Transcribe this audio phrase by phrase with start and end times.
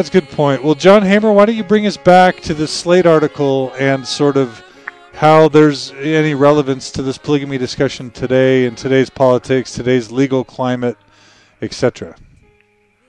[0.00, 0.64] That's a good point.
[0.64, 4.38] Well, John Hamer, why don't you bring us back to the Slate article and sort
[4.38, 4.64] of
[5.12, 10.96] how there's any relevance to this polygamy discussion today in today's politics, today's legal climate,
[11.60, 12.16] etc.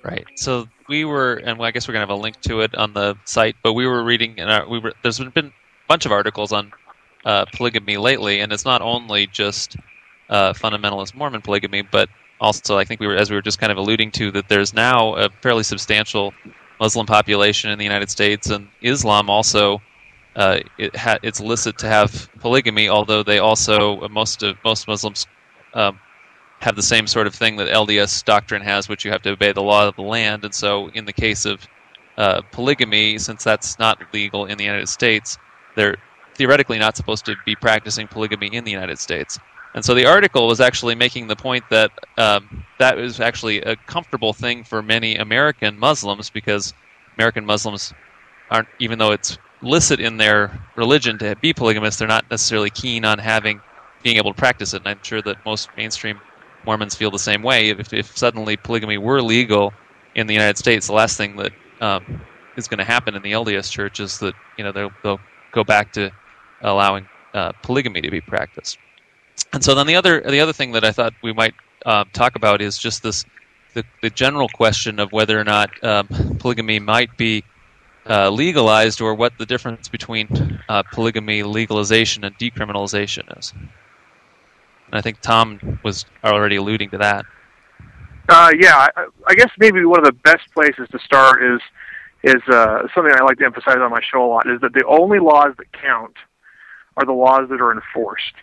[0.04, 0.26] Right.
[0.36, 3.16] So we were, and I guess we're gonna have a link to it on the
[3.24, 3.56] site.
[3.64, 4.92] But we were reading, and we were.
[5.02, 5.54] There's been a
[5.88, 6.74] bunch of articles on
[7.24, 9.78] uh, polygamy lately, and it's not only just
[10.30, 12.10] uh, fundamentalist Mormon polygamy, but
[12.42, 14.74] also I think we were, as we were just kind of alluding to, that there's
[14.74, 16.34] now a fairly substantial
[16.82, 19.82] Muslim population in the United States, and Islam also.
[20.34, 25.28] Uh, it ha- it's illicit to have polygamy, although they also most of most Muslims
[25.74, 26.00] um,
[26.62, 29.52] have the same sort of thing that LDS doctrine has, which you have to obey
[29.52, 30.46] the law of the land.
[30.46, 31.68] And so, in the case of
[32.18, 35.38] uh, polygamy, since that's not legal in the United States,
[35.76, 35.98] they're
[36.36, 39.38] theoretically not supposed to be practicing polygamy in the United States.
[39.74, 43.76] And so the article was actually making the point that um, that is actually a
[43.76, 46.74] comfortable thing for many American Muslims because
[47.18, 47.94] American Muslims
[48.50, 53.06] aren't, even though it's licit in their religion to be polygamous, they're not necessarily keen
[53.06, 53.62] on having
[54.04, 54.78] being able to practice it.
[54.78, 56.20] And I'm sure that most mainstream
[56.66, 57.70] Mormons feel the same way.
[57.70, 59.74] If, if suddenly polygamy were legal
[60.16, 62.22] in the United States, the last thing that um,
[62.58, 65.20] is going to happen in the LDS Church is that you know they'll, they'll
[65.52, 66.12] go back to
[66.62, 68.78] allowing uh, polygamy to be practiced.
[69.54, 71.54] And so then the other the other thing that I thought we might
[71.86, 73.26] uh, talk about is just this
[73.74, 76.08] the, the general question of whether or not um,
[76.40, 77.44] polygamy might be
[78.10, 83.54] uh, legalized or what the difference between uh, polygamy legalization and decriminalization is.
[83.54, 83.72] And
[84.92, 87.26] I think Tom was already alluding to that.
[88.28, 91.62] Uh, yeah, I, I guess maybe one of the best places to start is
[92.24, 94.86] is uh, something I like to emphasize on my show a lot is that the
[94.86, 96.14] only laws that count
[96.98, 98.34] are the laws that are enforced.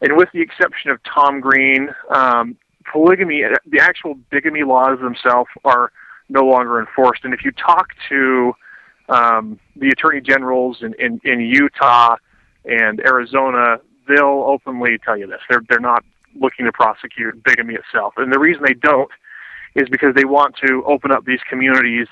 [0.00, 2.56] And with the exception of Tom Green, um,
[2.90, 5.90] polygamy, the actual bigamy laws themselves are
[6.28, 7.24] no longer enforced.
[7.24, 8.52] And if you talk to
[9.08, 12.16] um, the attorney generals in, in, in Utah
[12.64, 15.40] and Arizona, they'll openly tell you this.
[15.48, 16.04] They're they're not
[16.38, 19.10] looking to prosecute bigamy itself, and the reason they don't
[19.74, 22.06] is because they want to open up these communities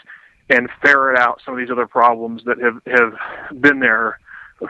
[0.50, 4.18] and ferret out some of these other problems that have have been there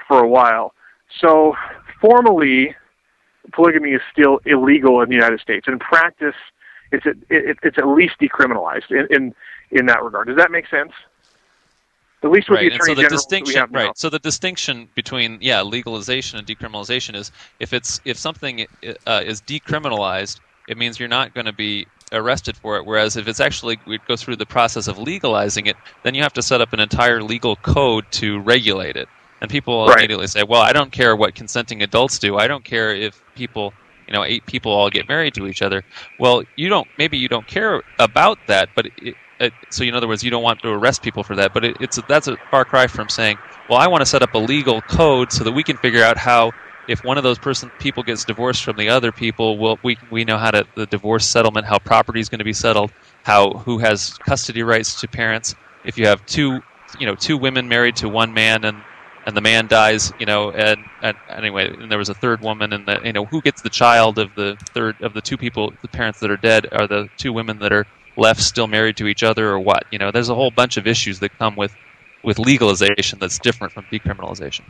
[0.09, 0.75] for a while.
[1.21, 1.55] So
[2.01, 2.75] formally,
[3.53, 5.67] polygamy is still illegal in the United States.
[5.69, 6.35] In practice,
[6.93, 9.35] it's it, it's at least decriminalized in, in
[9.71, 10.29] in that regard.
[10.29, 10.93] Does that make sense?
[12.23, 12.71] At least with right.
[12.71, 13.99] the attorney and so the general distinction, right?
[13.99, 18.67] So the distinction between yeah legalization and decriminalization is if it's if something
[19.07, 22.87] uh, is decriminalized, it means you're not going to be arrested for it.
[22.87, 26.33] Whereas if it's actually we go through the process of legalizing it, then you have
[26.35, 29.09] to set up an entire legal code to regulate it.
[29.45, 29.99] And people Right.
[29.99, 32.39] immediately say, "Well, I don't care what consenting adults do.
[32.39, 33.75] I don't care if people,
[34.09, 35.85] you know, eight people all get married to each other."
[36.19, 36.89] Well, you don't.
[36.99, 40.43] Maybe you don't care about that, but it, it, so in other words, you don't
[40.45, 41.53] want to arrest people for that.
[41.55, 43.39] But it, it's a, that's a far cry from saying,
[43.69, 46.19] "Well, I want to set up a legal code so that we can figure out
[46.19, 46.53] how."
[46.87, 50.25] If one of those person people gets divorced from the other people, well, we we
[50.25, 52.93] know how to the divorce settlement, how property is going to be settled,
[53.25, 55.55] how who has custody rights to parents.
[55.85, 56.63] If you have two,
[56.99, 58.85] you know, two women married to one man, and
[59.27, 62.73] and the man dies, you know, and, and anyway, and there was a third woman,
[62.73, 65.73] and the, you know, who gets the child of the third of the two people,
[65.83, 67.87] the parents that are dead, are the two women that are
[68.17, 69.85] left still married to each other, or what?
[69.91, 71.75] You know, there's a whole bunch of issues that come with
[72.23, 74.63] with legalization that's different from decriminalization.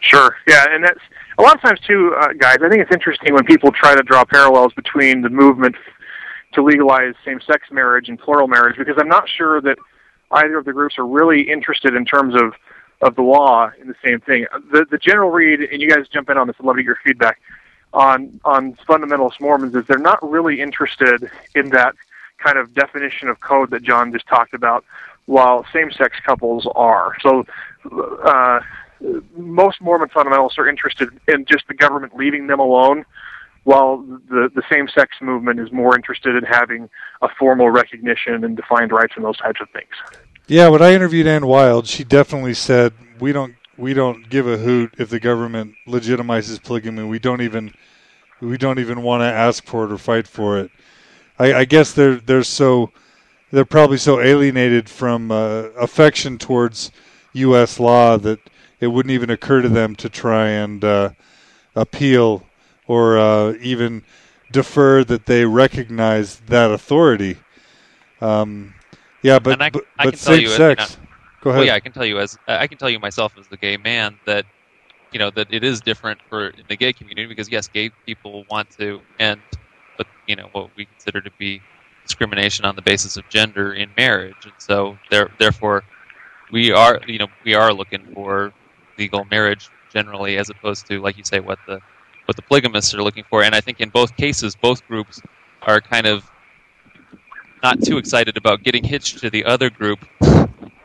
[0.00, 0.36] Sure.
[0.48, 1.00] Yeah, and that's
[1.38, 2.56] a lot of times too, uh, guys.
[2.60, 5.76] I think it's interesting when people try to draw parallels between the movement
[6.54, 9.78] to legalize same-sex marriage and plural marriage, because I'm not sure that
[10.32, 12.54] either of the groups are really interested in terms of
[13.00, 14.46] of the law in the same thing.
[14.72, 16.56] The the general read, and you guys jump in on this.
[16.58, 17.40] I'd love to get your feedback
[17.92, 19.74] on on fundamentalist Mormons.
[19.74, 21.94] Is they're not really interested in that
[22.38, 24.84] kind of definition of code that John just talked about,
[25.26, 27.14] while same-sex couples are.
[27.20, 27.44] So.
[28.24, 28.60] Uh,
[29.36, 33.04] most Mormon fundamentalists are interested in just the government leaving them alone,
[33.62, 36.90] while the the same sex movement is more interested in having
[37.22, 39.92] a formal recognition and defined rights and those types of things.
[40.50, 44.56] Yeah, when I interviewed Anne Wilde, she definitely said we don't we don't give a
[44.56, 47.04] hoot if the government legitimizes polygamy.
[47.04, 47.74] We don't even
[48.40, 50.70] we don't even want to ask for it or fight for it.
[51.38, 52.92] I, I guess they're they're so
[53.50, 56.92] they're probably so alienated from uh, affection towards
[57.34, 57.78] U.S.
[57.78, 58.40] law that
[58.80, 61.10] it wouldn't even occur to them to try and uh,
[61.76, 62.46] appeal
[62.86, 64.02] or uh, even
[64.50, 67.36] defer that they recognize that authority.
[68.22, 68.72] Um,
[69.22, 70.96] yeah, but And I- but, I but can tell you, uh, sex.
[71.00, 71.06] you
[71.40, 71.58] Go ahead.
[71.58, 73.76] Well, yeah, I can tell you as I can tell you myself as the gay
[73.76, 74.44] man that
[75.12, 78.68] you know that it is different for the gay community because yes, gay people want
[78.78, 79.40] to end,
[79.96, 81.60] but you know what we consider to be
[82.04, 85.84] discrimination on the basis of gender in marriage, and so there, therefore,
[86.50, 88.52] we are you know we are looking for
[88.98, 91.80] legal marriage generally, as opposed to like you say what the
[92.26, 93.42] what the polygamists are looking for.
[93.44, 95.20] And I think in both cases, both groups
[95.62, 96.28] are kind of
[97.62, 100.00] not too excited about getting hitched to the other group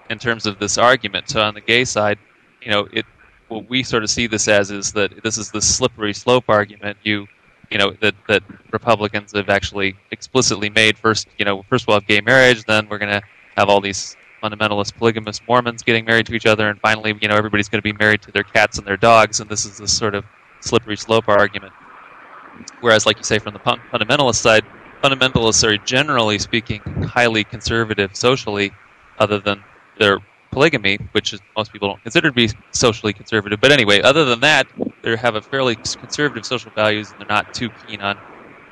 [0.09, 1.29] in terms of this argument.
[1.29, 2.17] So on the gay side,
[2.61, 3.05] you know, it
[3.49, 6.97] what we sort of see this as is that this is the slippery slope argument.
[7.03, 7.27] You
[7.69, 11.27] you know that that Republicans have actually explicitly made first.
[11.37, 13.21] You know, first we'll have gay marriage, then we're going to
[13.57, 17.35] have all these fundamentalist polygamous Mormons getting married to each other, and finally, you know,
[17.35, 19.95] everybody's going to be married to their cats and their dogs, and this is this
[19.95, 20.25] sort of
[20.59, 21.71] slippery slope argument.
[22.81, 24.65] Whereas, like you say, from the fundamentalist side,
[25.03, 28.71] fundamentalists are generally speaking highly conservative socially,
[29.19, 29.63] other than
[30.00, 30.19] their
[30.51, 33.59] polygamy, which is, most people don't consider to be socially conservative.
[33.59, 34.67] But anyway, other than that,
[35.01, 38.17] they have a fairly conservative social values, and they're not too keen on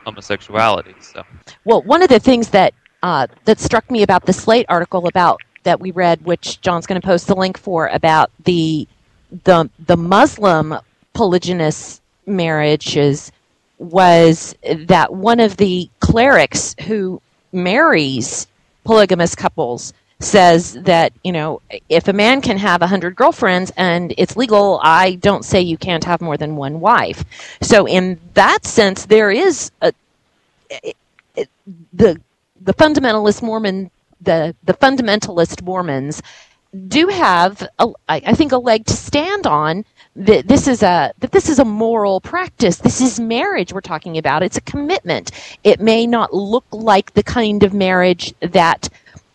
[0.06, 0.96] homosexuality.
[1.02, 1.24] So,
[1.66, 2.74] well, one of the things that
[3.04, 7.00] uh, that struck me about the Slate article about that we read, which John's going
[7.00, 8.88] to post the link for, about the
[9.44, 10.76] the the Muslim
[11.14, 13.32] polygynous marriages,
[13.82, 18.48] was that one of the clerics who marries
[18.84, 24.14] polygamous couples says that you know if a man can have a hundred girlfriends and
[24.18, 27.24] it's legal, I don't say you can't have more than one wife.
[27.62, 29.92] So in that sense, there is a
[30.70, 30.96] it,
[31.36, 31.50] it,
[31.92, 32.22] the
[32.62, 33.90] the fundamentalist Mormon
[34.22, 36.22] the the fundamentalist Mormons
[36.88, 37.68] do have
[38.08, 39.86] I think a leg to stand on
[40.16, 42.78] that this is a that this is a moral practice.
[42.78, 44.44] This is marriage we're talking about.
[44.44, 45.32] It's a commitment.
[45.64, 48.90] It may not look like the kind of marriage that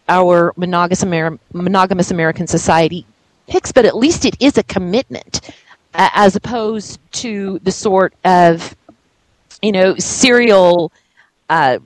[0.08, 3.04] our monogamous, Amer- monogamous American society
[3.48, 5.40] picks, but at least it is a commitment
[5.94, 8.76] uh, as opposed to the sort of,
[9.62, 10.92] you know, serial
[11.48, 11.78] uh,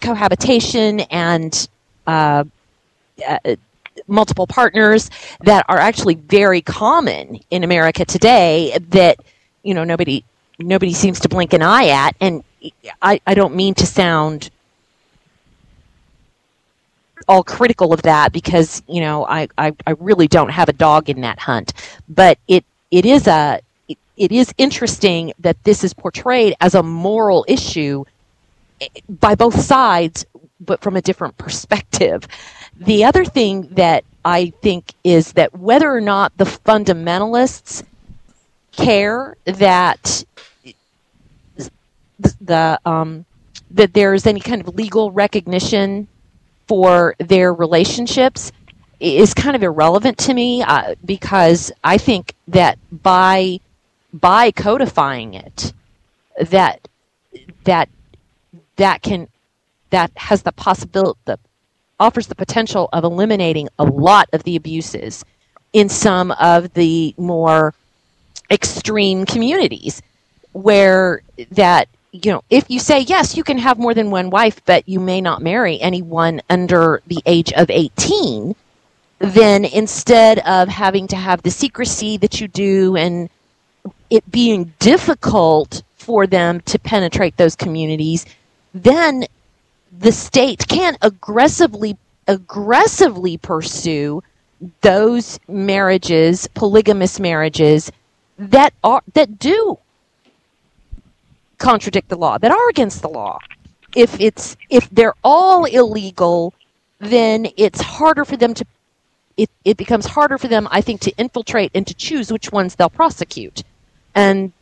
[0.00, 1.68] cohabitation and
[2.06, 2.44] uh,
[3.26, 3.38] uh,
[4.08, 5.10] multiple partners
[5.40, 9.18] that are actually very common in America today that,
[9.62, 10.24] you know, nobody
[10.58, 12.16] nobody seems to blink an eye at.
[12.20, 12.42] And
[13.02, 14.50] I, I don't mean to sound
[17.28, 21.08] all critical of that because you know I, I, I really don't have a dog
[21.10, 21.72] in that hunt.
[22.08, 26.82] But it it is a it, it is interesting that this is portrayed as a
[26.82, 28.04] moral issue
[28.80, 30.24] eh, by both sides,
[30.60, 32.26] but from a different perspective.
[32.78, 37.84] The other thing that I think is that whether or not the fundamentalists
[38.72, 40.24] care that
[42.40, 43.24] the um,
[43.70, 46.08] that there's any kind of legal recognition
[46.66, 48.52] for their relationships
[49.00, 53.60] is kind of irrelevant to me uh, because I think that by
[54.12, 55.72] by codifying it,
[56.40, 56.88] that
[57.64, 57.88] that
[58.76, 59.28] that can
[59.90, 61.40] that has the possibility that
[61.98, 65.24] offers the potential of eliminating a lot of the abuses
[65.72, 67.74] in some of the more
[68.50, 70.02] extreme communities
[70.52, 71.88] where that
[72.22, 75.00] you know, if you say, yes, you can have more than one wife, but you
[75.00, 78.54] may not marry anyone under the age of 18,
[79.18, 83.28] then instead of having to have the secrecy that you do and
[84.10, 88.24] it being difficult for them to penetrate those communities,
[88.72, 89.24] then
[89.98, 91.96] the state can aggressively
[92.28, 94.22] aggressively pursue
[94.80, 97.92] those marriages, polygamous marriages
[98.38, 99.78] that are that do
[101.58, 103.38] contradict the law, that are against the law.
[103.94, 106.52] If it's if they're all illegal,
[106.98, 108.66] then it's harder for them to
[109.36, 112.74] it, it becomes harder for them, I think, to infiltrate and to choose which ones
[112.74, 113.62] they'll prosecute.
[114.14, 114.52] And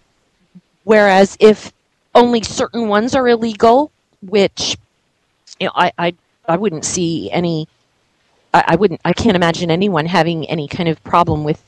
[0.83, 1.73] whereas if
[2.15, 4.77] only certain ones are illegal, which
[5.65, 6.15] you know, I, I
[6.47, 7.67] I wouldn't see any
[8.53, 11.63] I, I wouldn't I can't imagine anyone having any kind of problem with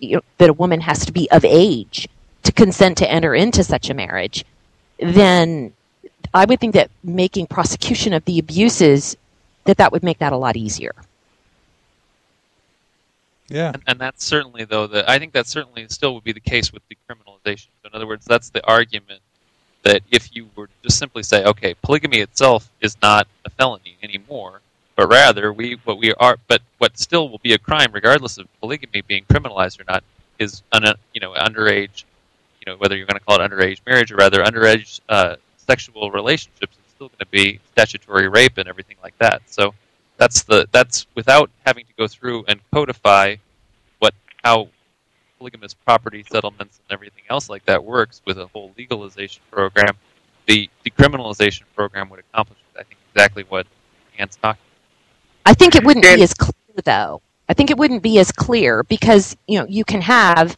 [0.00, 2.08] you know, that a woman has to be of age
[2.44, 4.46] to consent to enter into such a marriage
[4.98, 5.74] then
[6.32, 9.18] I would think that making prosecution of the abuses
[9.64, 10.94] that that would make that a lot easier.
[13.48, 16.40] Yeah, and, and that's certainly though that I think that certainly still would be the
[16.40, 17.68] case with decriminalization.
[17.82, 19.20] So in other words, that's the argument
[19.82, 23.96] that if you were to just simply say, okay, polygamy itself is not a felony
[24.02, 24.60] anymore,
[24.96, 28.46] but rather we what we are, but what still will be a crime regardless of
[28.60, 30.04] polygamy being criminalized or not
[30.38, 32.04] is un, you know underage
[32.60, 36.10] you know whether you're going to call it underage marriage or rather underage uh, sexual
[36.10, 39.42] relationships, it's still going to be statutory rape and everything like that.
[39.46, 39.74] So
[40.16, 43.36] that's the that's without having to go through and codify
[43.98, 44.68] what how
[45.42, 49.96] polygamous property settlements and everything else like that works with a whole legalization program.
[50.46, 53.66] The decriminalization program would accomplish, I think, exactly what
[54.14, 54.56] against doc.
[55.44, 56.52] I think it wouldn't be as clear
[56.84, 57.22] though.
[57.48, 60.56] I think it wouldn't be as clear because you know you can have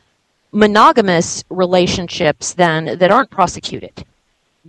[0.52, 4.04] monogamous relationships then that aren't prosecuted,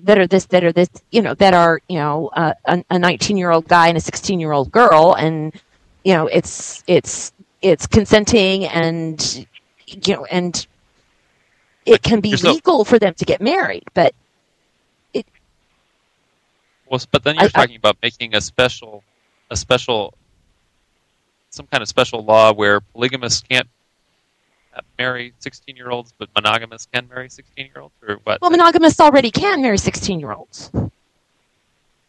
[0.03, 2.53] that are this that are this you know that are you know uh,
[2.89, 5.53] a 19 year old guy and a 16 year old girl and
[6.05, 9.45] you know it's it's it's consenting and
[9.87, 10.65] you know and
[11.85, 14.13] it can be There's no- legal for them to get married, but
[15.13, 15.25] it.
[16.89, 19.03] Well, but then you're I- I- talking about making a special,
[19.51, 20.13] a special,
[21.51, 23.67] some kind of special law where polygamists can't
[24.97, 28.41] marry 16 year olds, but monogamists can marry 16 year olds, or what?
[28.41, 30.71] Well, monogamists already can marry 16 year olds.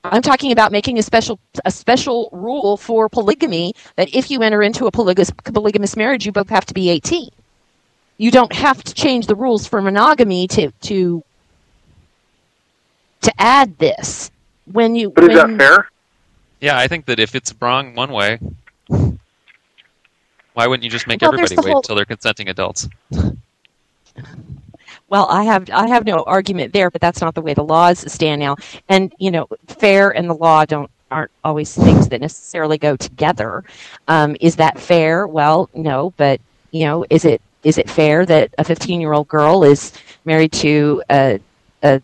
[0.04, 4.62] I'm talking about making a special a special rule for polygamy that if you enter
[4.62, 7.28] into a polygamous, polygamous marriage, you both have to be 18.
[8.18, 11.22] You don't have to change the rules for monogamy to to
[13.22, 14.30] to add this.
[14.72, 15.88] When you But is that fair?
[16.60, 18.38] yeah, I think that if it's wrong one way,
[20.54, 22.88] why wouldn't you just make Well, everybody the wait whole- until they're consenting adults?
[25.08, 28.10] Well, I have I have no argument there, but that's not the way the laws
[28.10, 28.56] stand now.
[28.88, 33.62] And you know, fair and the law don't aren't always things that necessarily go together.
[34.08, 35.26] Um, is that fair?
[35.26, 36.40] Well, no, but
[36.72, 39.92] you know, is it is it fair that a 15 year old girl is
[40.24, 41.40] married to a
[41.82, 42.00] a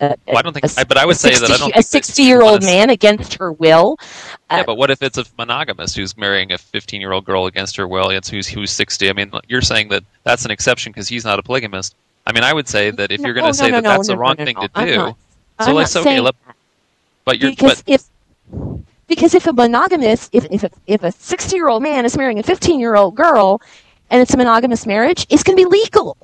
[0.00, 1.74] a, Well, I don't think, a- I, but I would say that I don't.
[1.76, 3.96] A sixty-year-old man against her will.
[4.50, 7.46] Yeah, Uh, but what if it's a monogamist who's marrying a 15 year old girl
[7.46, 8.10] against her will?
[8.10, 9.08] It's who's who's 60.
[9.08, 11.94] I mean, you're saying that that's an exception because he's not a polygamist.
[12.26, 13.84] I mean, I would say that if No, you're going no, to say no, that
[13.84, 15.16] no, that's no, the wrong no, thing no, to I'm do, not-
[15.60, 16.20] so I'm let's okay.
[16.20, 16.34] Let,
[17.24, 18.04] but you're because but if
[19.06, 22.38] because if a monogamist, if if a, if a 60 year old man is marrying
[22.40, 23.60] a 15 year old girl
[24.10, 26.16] and it's a monogamous marriage it's going to be legal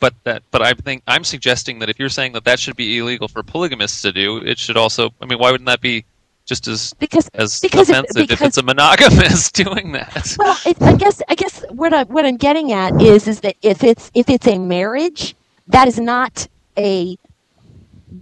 [0.00, 2.98] but that but I think I'm suggesting that if you're saying that that should be
[2.98, 5.10] illegal for polygamists to do, it should also.
[5.20, 6.04] I mean, why wouldn't that be
[6.44, 10.34] just as because as Because if- offensive if because- it's a monogamist doing that?
[10.40, 13.54] well it, i guess i guess what i what i'm getting at is is that
[13.62, 15.36] if it's if it's a marriage
[15.68, 17.16] that is not a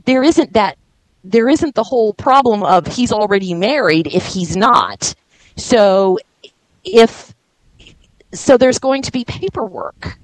[0.05, 0.77] there isn't that
[1.25, 5.15] there isn't the whole problem of he's already married if he's not
[5.57, 6.19] so
[6.85, 7.35] if
[8.33, 10.19] so there's going to be paperwork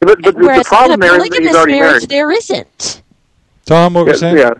[0.00, 1.92] But, but the, the Whereas problem in a there is that he's polygamous already marriage,
[1.92, 2.08] married.
[2.10, 3.02] there isn't.
[3.66, 4.38] Tom, what we're Yeah, saying?
[4.38, 4.50] yeah.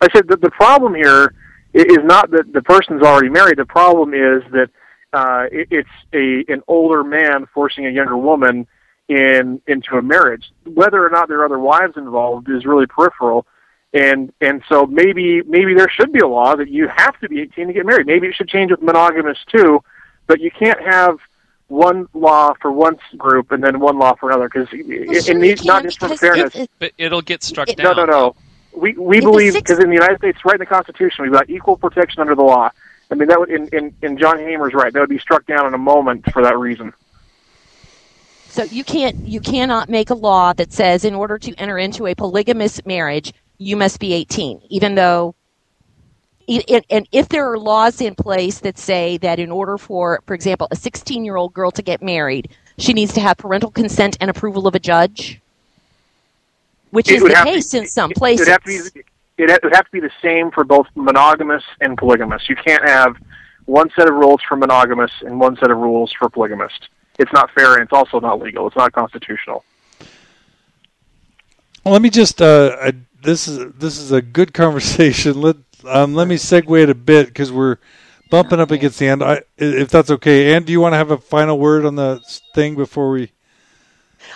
[0.00, 1.34] I said that the problem here
[1.74, 3.58] is not that the person's already married.
[3.58, 4.70] The problem is that
[5.12, 8.66] uh, it, it's a an older man forcing a younger woman
[9.08, 10.44] in into a marriage.
[10.64, 13.46] Whether or not there are other wives involved is really peripheral.
[13.92, 17.40] And and so maybe maybe there should be a law that you have to be
[17.40, 18.06] 18 to get married.
[18.06, 19.82] Maybe it should change with monogamous too,
[20.26, 21.18] but you can't have
[21.68, 24.80] one law for one group and then one law for another because Well,
[25.16, 26.54] it, sure it needs not can, just for because fairness.
[26.54, 28.06] if- if- But it'll get struck It- No, down.
[28.08, 28.34] no, no.
[28.74, 31.48] We we If believe because in the United States, right in the Constitution, we've got
[31.50, 32.70] equal protection under the law.
[33.10, 34.92] I mean, that would in in, in John Hamer's right.
[34.92, 36.92] That would be struck down in a moment for that reason.
[38.50, 42.06] So you can't you cannot make a law that says in order to enter into
[42.06, 45.34] a polygamous marriage you must be 18, even though.
[46.48, 50.20] I- i- And if there are laws in place that say that in order for,
[50.26, 53.70] for example, a 16 year old girl to get married, she needs to have parental
[53.70, 55.40] consent and approval of a judge,
[56.90, 58.46] which It is the have to- case in some It places.
[58.46, 59.02] would have to be
[59.40, 62.48] it would have to be the same for both monogamous and polygamous.
[62.48, 63.16] You can't have
[63.66, 66.88] one set of rules for monogamous and one set of rules for polygamist.
[67.20, 68.66] It's not fair, and it's also not legal.
[68.66, 69.64] It's not constitutional.
[71.84, 72.42] Well, let me just.
[72.42, 75.40] Uh, I, this is this is a good conversation.
[75.40, 77.76] Let um, let me segue it a bit because we're
[78.30, 79.22] bumping up against the end.
[79.22, 80.54] I, if that's okay.
[80.54, 82.20] And do you want to have a final word on the
[82.54, 83.32] thing before we?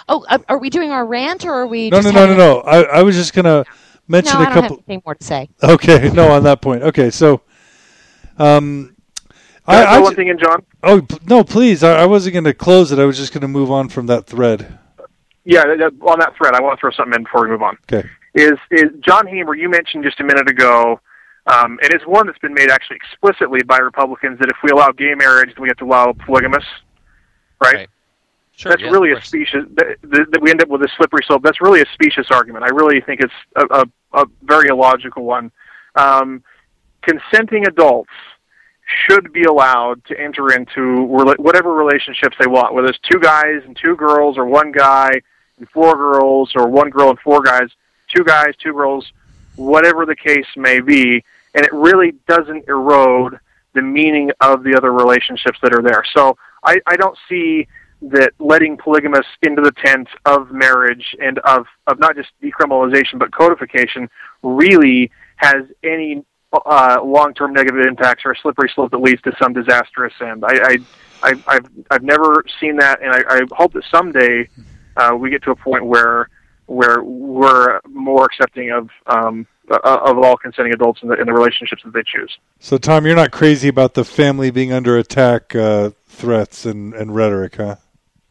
[0.08, 1.90] oh, uh, are we doing our rant or are we?
[1.90, 2.60] No, just no, no, no, no.
[2.60, 3.64] I, I was just gonna
[4.08, 4.76] mention No, a I don't have couple.
[4.78, 5.48] anything more to say.
[5.62, 6.82] Okay, no, on that point.
[6.82, 7.42] Okay, so,
[8.38, 8.96] um,
[9.28, 9.34] Can
[9.66, 10.62] I, I, throw I one ju- thing in, John?
[10.82, 11.82] oh no, please.
[11.82, 12.98] I, I wasn't going to close it.
[12.98, 14.78] I was just going to move on from that thread.
[15.44, 17.62] Yeah, that- that- on that thread, I want to throw something in before we move
[17.62, 17.76] on.
[17.92, 18.08] Okay.
[18.34, 19.54] is is John Hamer?
[19.54, 21.00] You mentioned just a minute ago,
[21.46, 24.90] um, and it's one that's been made actually explicitly by Republicans that if we allow
[24.92, 26.64] gay marriage, then we have to allow polygamous.
[27.60, 27.74] Right.
[27.74, 27.88] Right.
[28.54, 29.64] Sure, That's yeah, really a specious.
[29.74, 31.42] That, that we end up with a slippery slope.
[31.42, 32.64] That's really a specious argument.
[32.64, 35.50] I really think it's a, a, a very illogical one.
[35.96, 36.44] Um,
[37.00, 38.10] consenting adults
[38.84, 43.62] should be allowed to enter into rela- whatever relationships they want, whether it's two guys
[43.64, 45.10] and two girls, or one guy
[45.58, 47.70] and four girls, or one girl and four guys,
[48.14, 49.10] two guys, two girls,
[49.56, 53.38] whatever the case may be, and it really doesn't erode
[53.74, 56.04] the meaning of the other relationships that are there.
[56.14, 57.66] So I, I don't see
[58.02, 63.30] that letting polygamists into the tent of marriage and of, of not just decriminalization but
[63.30, 64.08] codification
[64.42, 69.52] really has any uh, long-term negative impacts or a slippery slope that leads to some
[69.52, 70.44] disastrous end.
[70.44, 70.76] I, I,
[71.22, 74.48] I I've I've never seen that, and I, I hope that someday
[74.96, 76.28] uh, we get to a point where
[76.66, 81.32] where we're more accepting of um, uh, of all consenting adults in the, in the
[81.32, 82.36] relationships that they choose.
[82.60, 87.14] So, Tom, you're not crazy about the family being under attack uh, threats and, and
[87.14, 87.76] rhetoric, huh?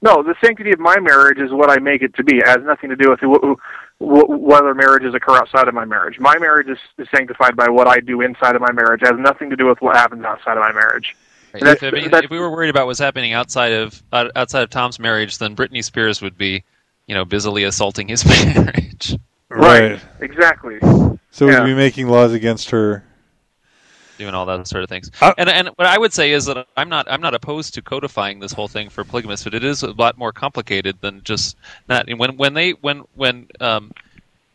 [0.01, 2.37] No, the sanctity of my marriage is what I make it to be.
[2.37, 3.57] It has nothing to do with who,
[3.99, 6.19] whether marriages occur outside of my marriage.
[6.19, 9.03] My marriage is, is sanctified by what I do inside of my marriage.
[9.03, 11.15] It has nothing to do with what happens outside of my marriage.
[11.53, 11.63] Right.
[11.63, 14.99] If, I mean, if, we were worried about what's happening outside of outside of Tom's
[14.99, 16.63] marriage, then Britney Spears would be,
[17.07, 19.17] you know, busily assaulting his marriage.
[19.49, 19.91] Right.
[19.91, 20.01] right.
[20.21, 20.79] Exactly.
[21.31, 21.63] So yeah.
[21.63, 23.03] we'd be making laws against her
[24.21, 25.09] doing all that sort of things.
[25.19, 27.81] Uh, and and what I would say is that I'm not I'm not opposed to
[27.81, 31.57] codifying this whole thing for polygamists, but it is a lot more complicated than just
[31.87, 32.07] that.
[32.15, 33.91] When when they when when um,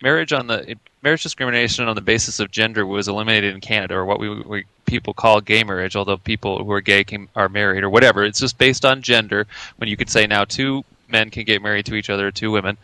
[0.02, 4.04] marriage on the marriage discrimination on the basis of gender was eliminated in Canada, or
[4.04, 7.82] what we, we people call gay marriage, although people who are gay can, are married
[7.82, 8.24] or whatever.
[8.24, 9.46] It's just based on gender.
[9.78, 12.76] When you could say now two men can get married to each other, two women.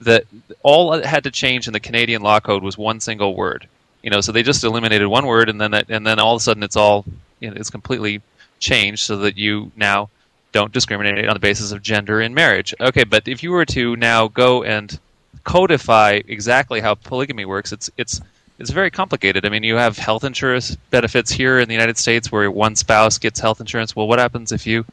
[0.00, 0.24] That
[0.62, 3.66] all that had to change in the Canadian law code was one single word
[4.02, 6.40] you know, so they just eliminated one word, and then that, and then all of
[6.40, 7.04] a sudden it's all
[7.40, 8.20] you know, it's completely
[8.58, 10.08] changed so that you now
[10.52, 12.74] don't discriminate on the basis of gender in marriage.
[12.80, 14.98] Okay, but if you were to now go and
[15.44, 18.20] codify exactly how polygamy works, it's it's
[18.58, 19.44] it's very complicated.
[19.44, 23.18] I mean, you have health insurance benefits here in the United States where one spouse
[23.18, 23.94] gets health insurance.
[23.94, 24.84] Well, what happens if you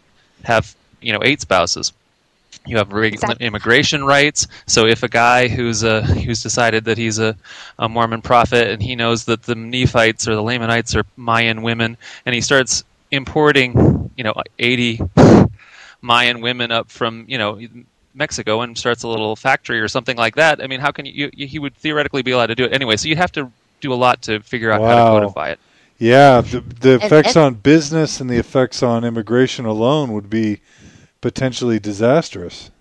[0.43, 1.93] have you know eight spouses?
[2.65, 3.45] You have exactly.
[3.45, 4.47] immigration rights.
[4.65, 7.35] So if a guy who's a who's decided that he's a,
[7.77, 11.97] a Mormon prophet and he knows that the Nephites or the Lamanites are Mayan women,
[12.25, 14.99] and he starts importing, you know, eighty
[16.01, 17.59] Mayan women up from you know
[18.15, 20.61] Mexico and starts a little factory or something like that.
[20.61, 22.95] I mean, how can you, you he would theoretically be allowed to do it anyway?
[22.95, 23.51] So you'd have to
[23.81, 24.87] do a lot to figure out wow.
[24.87, 25.59] how to codify it.
[25.97, 30.29] Yeah, the, the effects and, and, on business and the effects on immigration alone would
[30.29, 30.59] be
[31.21, 32.71] potentially disastrous.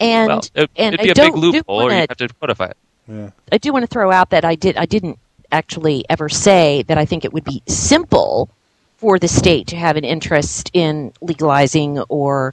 [0.00, 2.66] And well, it, and it'd be I a big loophole, or you have to codify
[2.66, 2.76] it.
[3.08, 3.30] Yeah.
[3.50, 5.18] I do want to throw out that I did I didn't
[5.50, 8.50] actually ever say that I think it would be simple
[8.98, 12.52] for the state to have an interest in legalizing or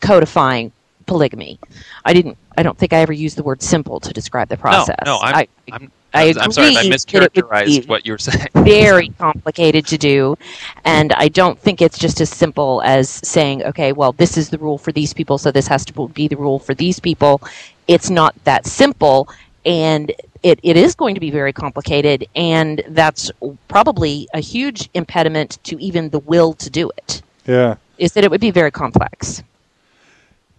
[0.00, 0.70] codifying
[1.06, 1.58] polygamy.
[2.04, 2.36] I didn't.
[2.58, 4.96] I don't think I ever used the word simple to describe the process.
[5.04, 8.46] No, no, I'm, I, I'm I I'm sorry if I mischaracterized what you were saying.
[8.54, 10.38] very complicated to do,
[10.84, 14.58] and I don't think it's just as simple as saying, okay, well, this is the
[14.58, 17.42] rule for these people, so this has to be the rule for these people.
[17.86, 19.28] It's not that simple,
[19.64, 20.10] and
[20.42, 23.30] it, it is going to be very complicated, and that's
[23.68, 27.22] probably a huge impediment to even the will to do it.
[27.46, 27.76] Yeah.
[27.98, 29.42] Is that it would be very complex.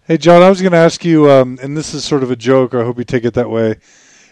[0.07, 2.37] Hey, John, I was going to ask you, um, and this is sort of a
[2.37, 2.73] joke.
[2.73, 3.75] I hope you take it that way.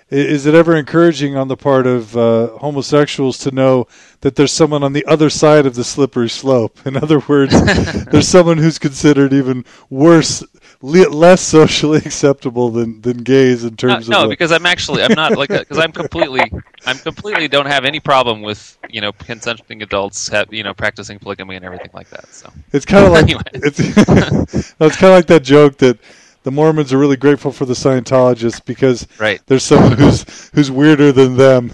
[0.10, 3.86] Is it ever encouraging on the part of uh, homosexuals to know
[4.22, 6.80] that there's someone on the other side of the slippery slope?
[6.88, 7.52] In other words,
[8.06, 10.46] there's someone who's considered even worse,
[10.86, 14.24] less socially acceptable than, than gays in terms no, of.
[14.24, 16.52] No, because I'm actually I'm not like uh, because I'm completely
[16.86, 21.20] I'm completely don't have any problem with you know consenting adults have, you know practicing
[21.20, 22.28] polygamy and everything like that.
[22.34, 23.42] So it's kind of like anyway.
[23.54, 25.98] it's, it's kind of like that joke that
[26.44, 29.42] the Mormons are really grateful for the Scientologists because right.
[29.48, 31.74] there's someone who's who's weirder than them.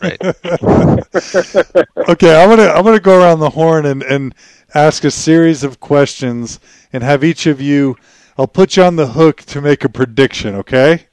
[0.00, 0.18] right.
[2.08, 4.34] okay, I'm gonna I'm gonna go around the horn and, and
[4.74, 6.60] ask a series of questions
[6.92, 7.96] and have each of you
[8.38, 11.06] I'll put you on the hook to make a prediction, okay?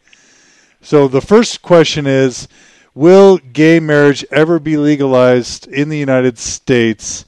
[0.82, 2.48] So the first question is
[2.94, 7.26] Will gay marriage ever be legalized in the United States?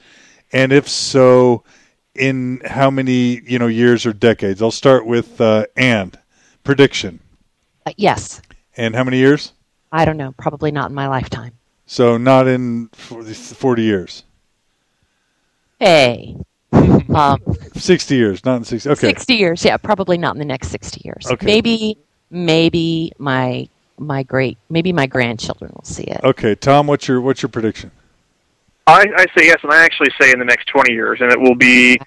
[0.54, 1.64] And if so,
[2.16, 4.62] in how many you know years or decades?
[4.62, 6.14] I'll start with uh, Anne.
[6.64, 7.20] Prediction.
[7.86, 8.42] Uh, yes.
[8.78, 9.52] And how many years?
[9.92, 10.34] I don't know.
[10.38, 11.54] Probably not in my lifetime.
[11.86, 14.24] So not in forty years.
[15.80, 16.38] Hey.
[16.74, 17.42] Um,
[17.76, 18.90] sixty years, not in sixty.
[18.90, 19.08] Okay.
[19.08, 21.28] Sixty years, yeah, probably not in the next sixty years.
[21.30, 21.46] Okay.
[21.46, 21.98] Maybe,
[22.30, 26.22] maybe my my great, maybe my grandchildren will see it.
[26.24, 27.92] Okay, Tom, what's your what's your prediction?
[28.86, 31.40] I, I say yes, and I actually say in the next 20 years, and it
[31.40, 32.00] will be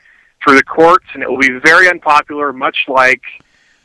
[0.42, 3.20] through the courts, and it will be very unpopular, much like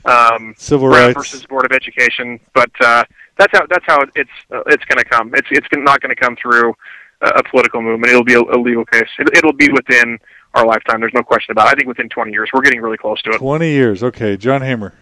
[0.06, 2.40] um, civil Brown rights versus Board of Education.
[2.54, 3.04] But uh,
[3.38, 5.34] that's how that's how it's uh, it's going to come.
[5.36, 6.74] It's it's not going to come through
[7.22, 8.12] a, a political movement.
[8.12, 9.10] It'll be a, a legal case.
[9.20, 10.18] It, it'll be within
[10.56, 11.02] our lifetime.
[11.02, 11.68] There's no question about.
[11.68, 11.72] it.
[11.72, 13.38] I think within 20 years, we're getting really close to it.
[13.38, 14.38] 20 years, okay.
[14.38, 14.94] John Hamer.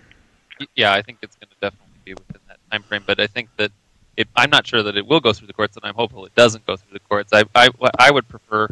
[0.75, 3.03] Yeah, I think it's going to definitely be within that time frame.
[3.05, 3.71] But I think that
[4.17, 6.35] it, I'm not sure that it will go through the courts, and I'm hopeful it
[6.35, 7.31] doesn't go through the courts.
[7.33, 8.67] I, I, I would prefer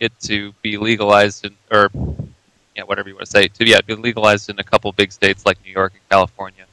[0.00, 1.90] it to be legalized in, or
[2.76, 5.44] yeah, whatever you want to say, to yeah, be legalized in a couple big states
[5.44, 6.64] like New York and California,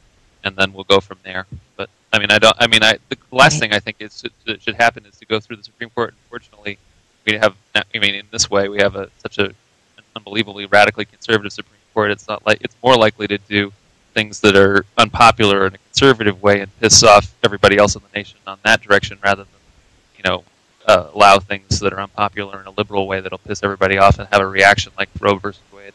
[0.44, 1.46] and then we'll go from there.
[1.76, 2.56] But I mean, I don't.
[2.60, 5.40] I mean, I the last thing I think is that should happen is to go
[5.40, 6.14] through the Supreme Court.
[6.26, 6.78] Unfortunately,
[7.26, 7.56] we have.
[7.76, 11.80] I mean, in this way, we have a such a an unbelievably radically conservative Supreme
[11.94, 12.12] Court.
[12.12, 13.72] It's not like it's more likely to do
[14.14, 18.18] things that are unpopular in a conservative way and piss off everybody else in the
[18.18, 19.62] nation on that direction, rather than
[20.18, 20.44] you know
[20.88, 24.28] uh, allow things that are unpopular in a liberal way that'll piss everybody off and
[24.32, 25.94] have a reaction like Roe versus Wade.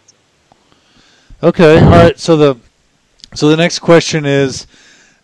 [1.42, 1.78] Okay.
[1.80, 2.18] All right.
[2.18, 2.56] So the
[3.34, 4.66] so the next question is,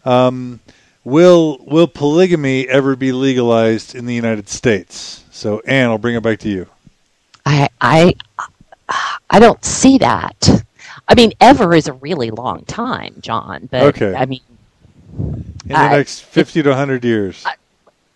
[0.04, 0.60] um,
[1.04, 5.24] will will polygamy ever be legalized in the United States?
[5.36, 6.66] So Anne, I'll bring it back to you.
[7.44, 8.14] I I
[9.28, 10.64] I don't see that.
[11.06, 13.68] I mean, ever is a really long time, John.
[13.70, 14.14] But Okay.
[14.14, 14.40] I mean,
[15.18, 17.44] In the Uh, next fifty to hundred years.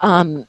[0.01, 0.47] um,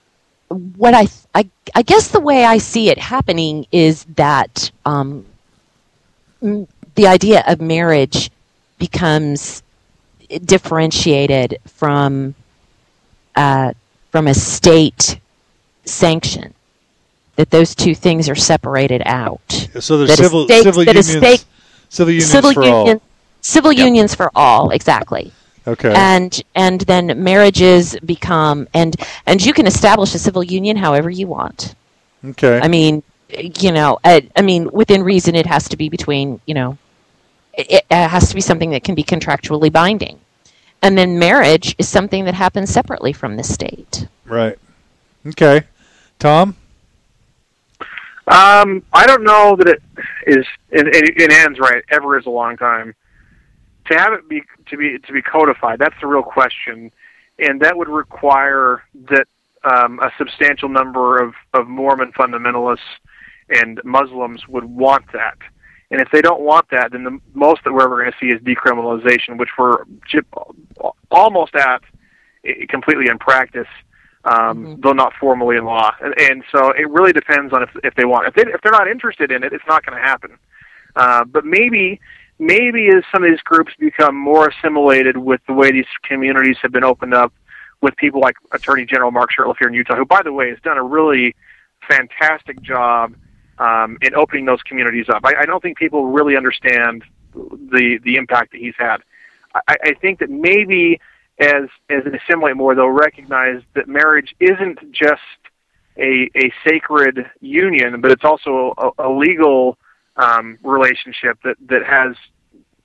[0.77, 5.25] what I, I I guess the way I see it happening is that um,
[6.41, 8.31] the idea of marriage
[8.79, 9.62] becomes
[10.45, 12.34] differentiated from
[13.36, 13.73] uh,
[14.10, 15.19] from a state
[15.84, 16.53] sanction.
[17.38, 19.41] That those two things are separated out.
[19.80, 21.46] so there's that civil civil that unions.
[21.89, 23.02] civil unions civil for union, all.
[23.41, 23.86] civil Yeah.
[23.86, 25.32] unions for all, exactly.
[25.67, 25.94] Okay.
[25.96, 28.96] and and then marriages become and
[29.28, 31.76] and you can establish a civil union however you want
[32.26, 32.60] okay.
[32.63, 33.04] i mean
[33.60, 36.80] you know I, I mean within reason it has to be between you know
[37.54, 40.20] it, it has to be something that can be contractually binding
[40.82, 44.58] and then marriage is something that happens separately from the state right.
[45.28, 45.62] Okay.
[46.17, 46.56] Tom.
[48.32, 49.82] Um, I don't know that it
[50.26, 50.46] is.
[50.72, 51.84] In, in Anne's right.
[51.91, 52.96] Ever is a long time.
[53.88, 56.94] To have it be to be to be codified, that's the real question,
[57.39, 59.26] and that would require that
[59.65, 62.78] um, a substantial number of of Mormon fundamentalists
[63.50, 65.38] and Muslims would want that.
[65.89, 68.28] And if they don't want that, then the most that we're ever going to see
[68.28, 69.84] is decriminalization, which we're
[71.10, 71.82] almost at
[72.70, 73.67] completely in practice
[74.25, 74.81] um, Mhm.
[74.81, 75.91] though not formally in law.
[76.01, 78.27] And, and so it really depends on if if they want.
[78.27, 80.38] If they if they're not interested in it, it's not going to happen.
[80.95, 81.99] Uh, but maybe
[82.39, 86.71] maybe as some of these groups become more assimilated with the way these communities have
[86.71, 87.31] been opened up
[87.81, 90.60] with people like Attorney General Mark Shurtleff here in Utah, who by the way has
[90.63, 91.36] done a really
[91.88, 93.13] fantastic job
[93.57, 95.21] um, in opening those communities up.
[95.25, 97.03] I, I don't think people really understand
[97.34, 98.97] the the impact that he's had.
[99.67, 100.99] I, I think that maybe
[101.39, 105.22] as as they assimilate more, they'll recognize that marriage isn't just
[105.98, 109.78] a a sacred union, but it's also a, a legal
[110.17, 112.15] um, relationship that that has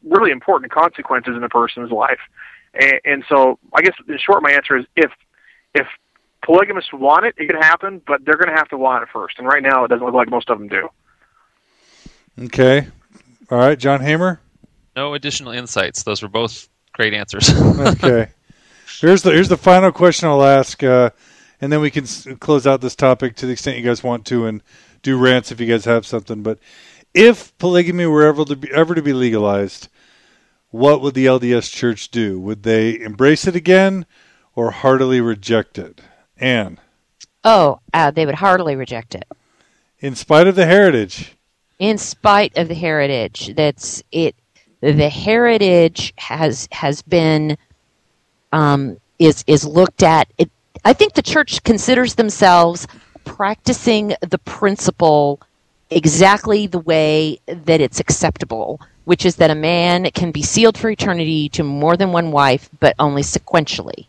[0.03, 2.21] really important consequences in a person's life.
[2.75, 5.11] And, and so, I guess in short, my answer is if
[5.75, 5.87] if
[6.45, 9.39] polygamists want it, it can happen, but they're going to have to want it first.
[9.39, 10.89] And right now, it doesn't look like most of them do.
[12.39, 12.87] Okay.
[13.51, 13.79] All right.
[13.79, 14.41] John Hamer.
[14.95, 16.03] No additional insights.
[16.03, 17.51] Those were both great answers.
[17.51, 18.31] okay.
[19.01, 21.11] Here's the here's the final question I'll ask, uh,
[21.61, 24.25] and then we can s- close out this topic to the extent you guys want
[24.27, 24.63] to, and
[25.03, 26.43] do rants if you guys have something.
[26.43, 26.59] But
[27.15, 29.89] if polygamy were ever to be ever to be legalized,
[30.71, 32.41] what would the LDS Church do?
[32.41, 34.07] Would they embrace it again,
[34.55, 36.01] or heartily reject it?
[36.39, 36.79] Anne,
[37.45, 39.25] oh uh, they would heartily reject it
[40.01, 41.33] in spite of the heritage.
[41.79, 44.35] in spite of the heritage that's it
[44.83, 47.57] the heritage has has been
[48.53, 50.51] um, is is looked at it
[50.85, 52.87] i think the church considers themselves
[53.25, 55.41] practicing the principle
[55.91, 60.91] exactly the way that it's acceptable which is that a man can be sealed for
[60.91, 64.07] eternity to more than one wife but only sequentially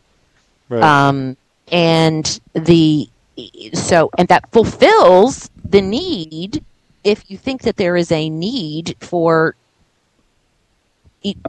[0.69, 0.83] Right.
[0.83, 1.37] um,
[1.71, 3.07] and the
[3.73, 6.63] so and that fulfills the need
[7.03, 9.55] if you think that there is a need for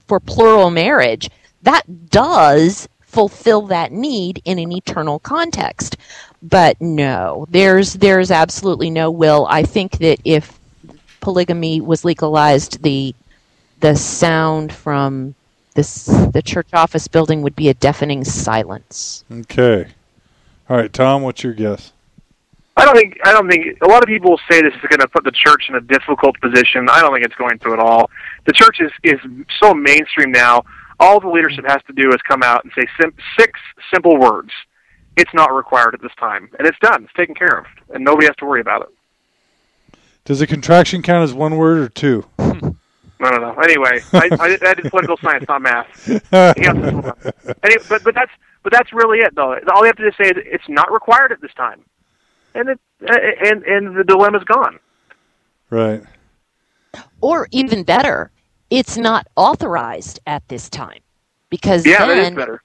[0.06, 1.30] for plural marriage
[1.68, 5.96] that does fulfill that need in an eternal context
[6.42, 10.58] but no there's there's absolutely no will i think that if
[11.20, 13.14] polygamy was legalized the
[13.80, 15.34] the sound from
[15.74, 19.86] this the church office building would be a deafening silence okay.
[20.68, 21.22] All right, Tom.
[21.22, 21.92] What's your guess?
[22.76, 25.08] I don't think I don't think a lot of people say this is going to
[25.08, 26.88] put the church in a difficult position.
[26.90, 28.10] I don't think it's going to at all.
[28.44, 29.18] The church is is
[29.60, 30.64] so mainstream now.
[31.00, 33.58] All the leadership has to do is come out and say sim- six
[33.92, 34.50] simple words.
[35.16, 37.04] It's not required at this time, and it's done.
[37.04, 39.98] It's taken care of, and nobody has to worry about it.
[40.24, 42.24] Does a contraction count as one word or two?
[42.38, 43.54] I don't know.
[43.62, 45.86] Anyway, I, I, did, I did political science, not math.
[46.08, 46.24] Yes,
[47.64, 48.30] Any, but but that's
[48.62, 49.56] but that's really it, though.
[49.74, 51.84] All you have to just say is it's not required at this time,
[52.54, 54.78] and it and and the dilemma's gone.
[55.70, 56.02] right.
[57.20, 58.30] or even better
[58.70, 61.00] it's not authorized at this time
[61.50, 62.62] because Yeah, that is better.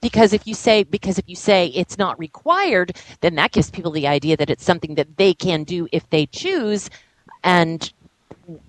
[0.00, 3.90] because if you say because if you say it's not required, then that gives people
[3.92, 6.88] the idea that it's something that they can do if they choose,
[7.44, 7.92] and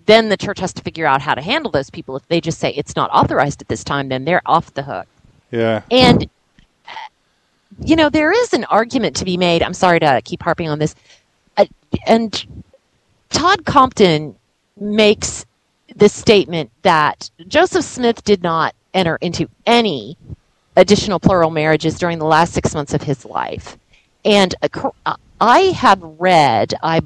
[0.06, 2.15] then the church has to figure out how to handle those people.
[2.15, 5.08] If they just say it's not authorized at this time, then they're off the hook.
[5.52, 5.82] Yeah.
[5.91, 6.30] And
[7.84, 9.63] you know there is an argument to be made.
[9.63, 10.93] I'm sorry to keep harping on this,
[11.58, 11.65] uh,
[12.06, 12.46] and
[13.30, 14.36] Todd Compton
[14.80, 15.46] makes
[15.95, 20.17] the statement that Joseph Smith did not enter into any
[20.75, 23.77] additional plural marriages during the last six months of his life.
[24.25, 27.01] And uh, I have read, I,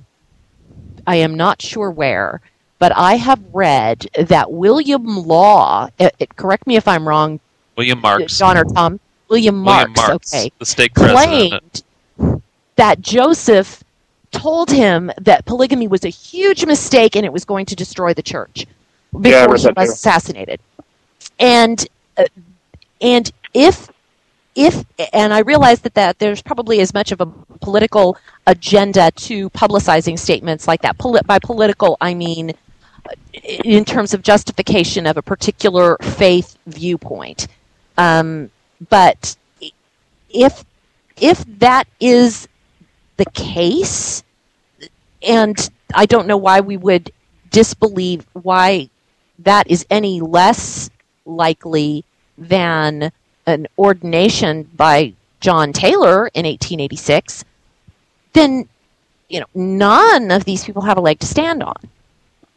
[1.06, 2.42] I am not sure where,
[2.80, 7.40] but I have read that William Law, it, it, correct me if I'm wrong,
[7.76, 11.84] William Marks, John or Tom, William Marks, William Marks okay, the state claimed
[12.76, 13.84] that Joseph
[14.32, 18.22] told him that polygamy was a huge mistake and it was going to destroy the
[18.22, 18.66] church
[19.22, 19.96] before Yeah, he was too.
[19.96, 20.60] assassinated.
[21.40, 21.86] And
[22.18, 22.26] uh,
[23.02, 23.90] and if
[24.56, 27.26] if and I realize that, that there's probably as much of a
[27.62, 28.18] political
[28.48, 30.98] agenda to publicizing statements like that.
[30.98, 32.52] Poli- by political, I mean
[33.08, 33.12] uh,
[33.66, 37.48] in terms of justification of a particular faith viewpoint.
[37.98, 38.52] Um,
[38.90, 39.36] but
[40.30, 40.64] if
[41.18, 42.48] if that is
[43.18, 44.24] the case,
[45.28, 47.12] and I don't know why we would
[47.52, 48.90] disbelieve why
[49.40, 50.90] that is any less
[51.26, 52.04] likely
[52.38, 53.12] than
[53.46, 57.46] an ordination by John Taylor in 1886,
[58.34, 58.68] then
[59.30, 61.76] you know none of these people have a leg to stand on.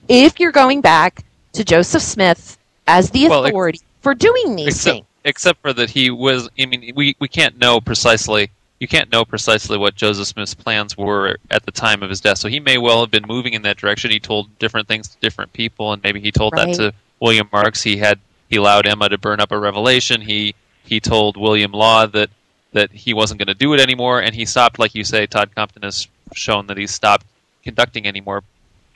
[0.09, 4.69] If you're going back to Joseph Smith as the Well, ex- authority for doing these
[4.69, 6.49] except, things, except for that he was.
[6.59, 8.51] I mean, we we can't know precisely.
[8.81, 12.39] You can't know precisely what Joseph Smith's plans were at the time of his death.
[12.39, 14.11] So he may well have been moving in that direction.
[14.11, 16.67] He told different things to different people, and maybe he told Right.
[16.69, 17.83] that to William Marks.
[17.83, 20.23] He had he allowed Emma to burn up a revelation.
[20.23, 22.31] He he told William Law that
[22.73, 24.79] that he wasn't going to do it anymore, and he stopped.
[24.79, 27.27] Like you say, Todd Compton has shown that he stopped
[27.63, 28.43] conducting any more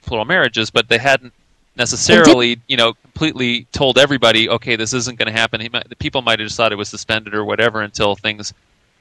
[0.03, 1.33] plural marriages, but they hadn't
[1.77, 5.61] necessarily, you know, completely told everybody, okay, this isn't going to happen.
[5.61, 8.55] He might, the people might have just thought it was suspended or whatever until things,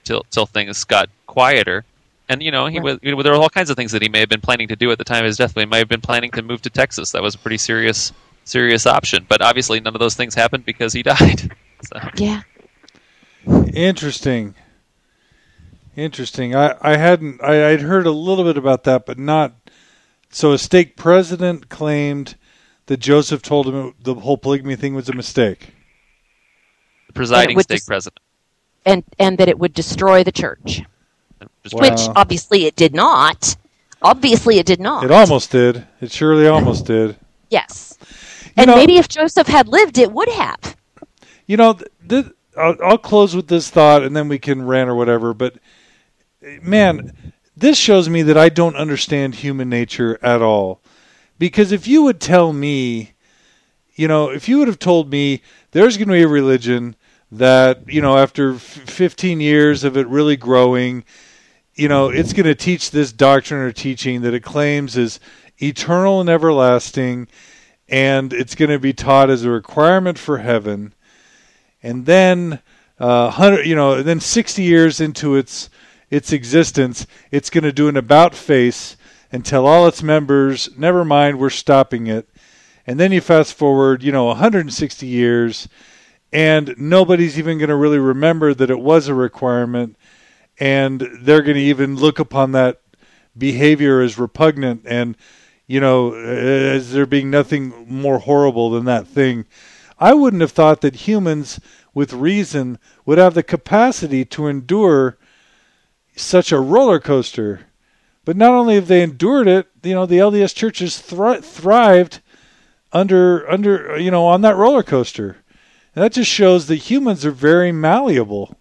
[0.04, 1.84] till till things got quieter.
[2.30, 2.84] And you know, he Right.
[2.84, 4.68] was, you know, there were all kinds of things that he may have been planning
[4.70, 5.54] to do at the time of his death.
[5.56, 7.12] He might have been planning to move to Texas.
[7.12, 8.12] That was a pretty serious,
[8.46, 9.26] serious option.
[9.28, 11.52] But obviously, none of those things happened because he died.
[11.84, 12.42] So, yeah,
[13.74, 14.56] Interesting.
[15.96, 16.56] Interesting.
[16.56, 19.54] I, I hadn't I, I'd heard a little bit about that, but not
[20.30, 22.36] so a stake president claimed
[22.88, 25.74] that Joseph told him the whole polygamy thing was a mistake.
[27.08, 28.20] the presiding would stake president.
[28.86, 30.82] And and that it would destroy the church,
[31.72, 31.82] Wow.
[31.90, 33.56] which obviously it did not.
[34.02, 35.06] Obviously, it did not.
[35.06, 35.88] It almost did.
[36.02, 37.16] It surely almost did.
[37.50, 37.98] Yes.
[38.46, 40.76] You And know- maybe if Joseph had lived, it would have.
[41.48, 42.26] You know, th- th-
[42.58, 45.34] I'll, I'll close with this thought, and then we can rant or whatever.
[45.34, 45.56] But
[46.62, 47.14] man,
[47.56, 50.82] this shows me that I don't understand human nature at all.
[51.40, 53.14] Because if you would tell me,
[53.96, 55.42] you know, if you would have told me
[55.72, 56.96] there's going to be a religion
[57.38, 61.04] that, you know, after f- 15 years of it really growing,
[61.76, 65.20] you know, it's going to teach this doctrine or teaching that it claims is
[65.62, 67.28] eternal and everlasting,
[67.90, 70.94] and it's going to be taught as a requirement for heaven
[71.84, 72.60] and then
[72.98, 75.70] uh, hundred, you know, then sixty years into its
[76.10, 78.96] its existence, it's going to do an about face
[79.32, 82.30] and tell all its members, "Never mind, we're stopping it."
[82.88, 85.70] And then you fast forward, you know, 160 years,
[86.34, 89.96] and nobody's even going to really remember that it was a requirement,
[90.60, 92.82] and they're going to even look upon that
[93.38, 95.18] behavior as repugnant and
[95.66, 99.44] you know as there being nothing more horrible than that thing
[100.00, 101.60] I wouldn't have thought that humans
[101.94, 105.18] with reason would have the capacity to endure
[106.16, 107.68] such a roller coaster.
[108.26, 112.22] But not only have they endured it, you know, the LDS churches thri- thrived
[112.92, 115.38] under under you know on that roller coaster.
[115.94, 118.58] That just shows that humans are very malleable.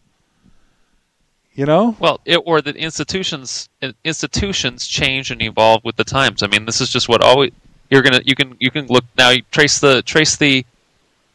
[1.54, 1.96] You know?
[1.98, 6.42] Well, it, or that institutions uh, institutions change and evolve with the times.
[6.42, 7.52] I mean, this is just what always
[7.90, 9.30] you're gonna you can you can look now.
[9.30, 10.64] You trace the trace the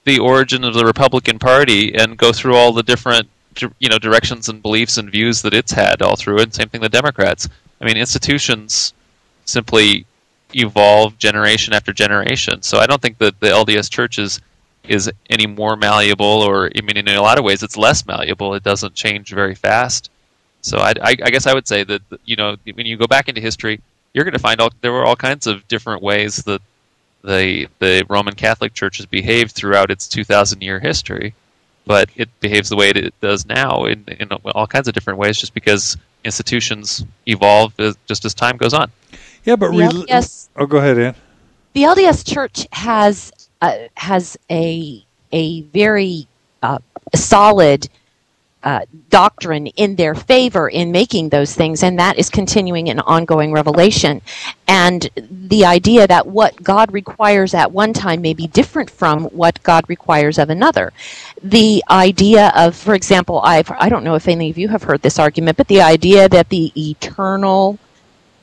[0.05, 3.29] the origin of the Republican Party and go through all the different
[3.79, 6.53] you know directions and beliefs and views that it's had all through it.
[6.53, 7.47] Same thing the Democrats.
[7.79, 8.93] I mean, institutions
[9.45, 10.05] simply
[10.55, 12.61] evolve generation after generation.
[12.63, 14.41] So I don't think that the LDS Church is
[14.89, 18.53] is any more malleable, or I mean, in a lot of ways, it's less malleable.
[18.53, 20.09] It doesn't change very fast.
[20.61, 23.29] So I, I, I guess I would say that you know when you go back
[23.29, 23.81] into history,
[24.13, 26.61] you're going to find all, there were all kinds of different ways that
[27.23, 31.33] the the Roman Catholic Church has behaved throughout its 2,000 year history,
[31.85, 35.37] but it behaves the way it does now in, in all kinds of different ways,
[35.37, 38.91] just because institutions evolve as, just as time goes on.
[39.45, 41.15] Yeah, but The rel- LDS oh, go ahead, Anne
[41.77, 46.27] the LDS Church has uh, has a a very
[46.63, 46.79] uh,
[47.15, 47.89] solid
[48.63, 53.51] uh, doctrine in their favor in making those things, and that is continuing an ongoing
[53.51, 54.21] revelation.
[54.67, 59.61] And the idea that what God requires at one time may be different from what
[59.63, 60.91] God requires of another.
[61.41, 65.01] The idea of, for example, I've I don't know if any of you have heard
[65.01, 67.79] this argument, but the idea that the eternal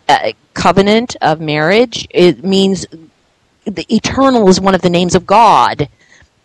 [0.09, 2.87] uh, covenant of marriage it means
[3.65, 5.89] the eternal is one of the names of God.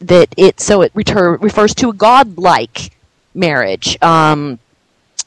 [0.01, 2.91] That it so it reter, refers to a godlike
[3.33, 4.01] marriage.
[4.01, 4.59] Um,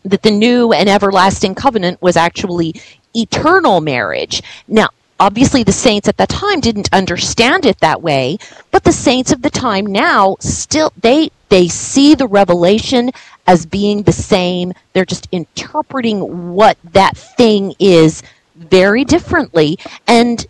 [0.05, 2.75] that the new and everlasting covenant was actually
[3.15, 4.43] eternal marriage.
[4.67, 4.89] Now,
[5.21, 8.39] obviously, the saints at that time didn't understand it that way,
[8.71, 13.11] but the saints of the time now still they they see the revelation
[13.47, 14.73] as being the same.
[14.93, 18.23] They're just interpreting what that thing is
[18.55, 19.79] very differently.
[20.07, 20.47] And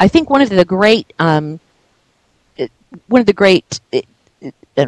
[0.00, 1.60] I think one of the great um,
[3.08, 4.86] one of the great uh,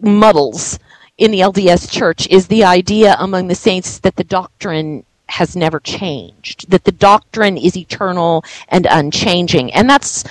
[0.00, 0.78] muddles
[1.18, 5.80] in the LDS Church is the idea among the saints that the doctrine has never
[5.80, 10.24] changed, that the doctrine is eternal and unchanging, and that's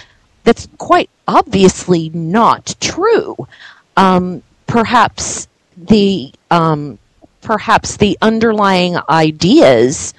[0.43, 3.35] that's quite obviously not true.
[3.97, 6.99] Um, perhaps the um,
[7.41, 10.13] perhaps the underlying ideas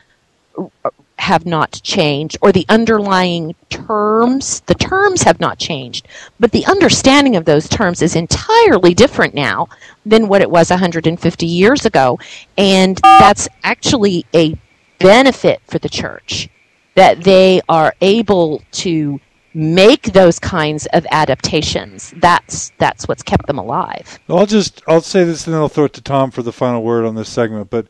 [1.18, 6.06] have not changed, or the underlying terms, the terms have not changed,
[6.38, 9.66] but the understanding of those terms is entirely different now
[10.04, 12.18] than what it was 150 years ago.
[12.58, 14.54] And that's actually a
[14.98, 16.48] benefit for the church
[16.94, 19.18] that they are able to
[19.54, 22.12] make those kinds of adaptations.
[22.18, 24.18] That's that's what's kept them alive.
[24.28, 26.82] I'll just I'll say this and then I'll throw it to Tom for the final
[26.82, 27.70] word on this segment.
[27.70, 27.86] But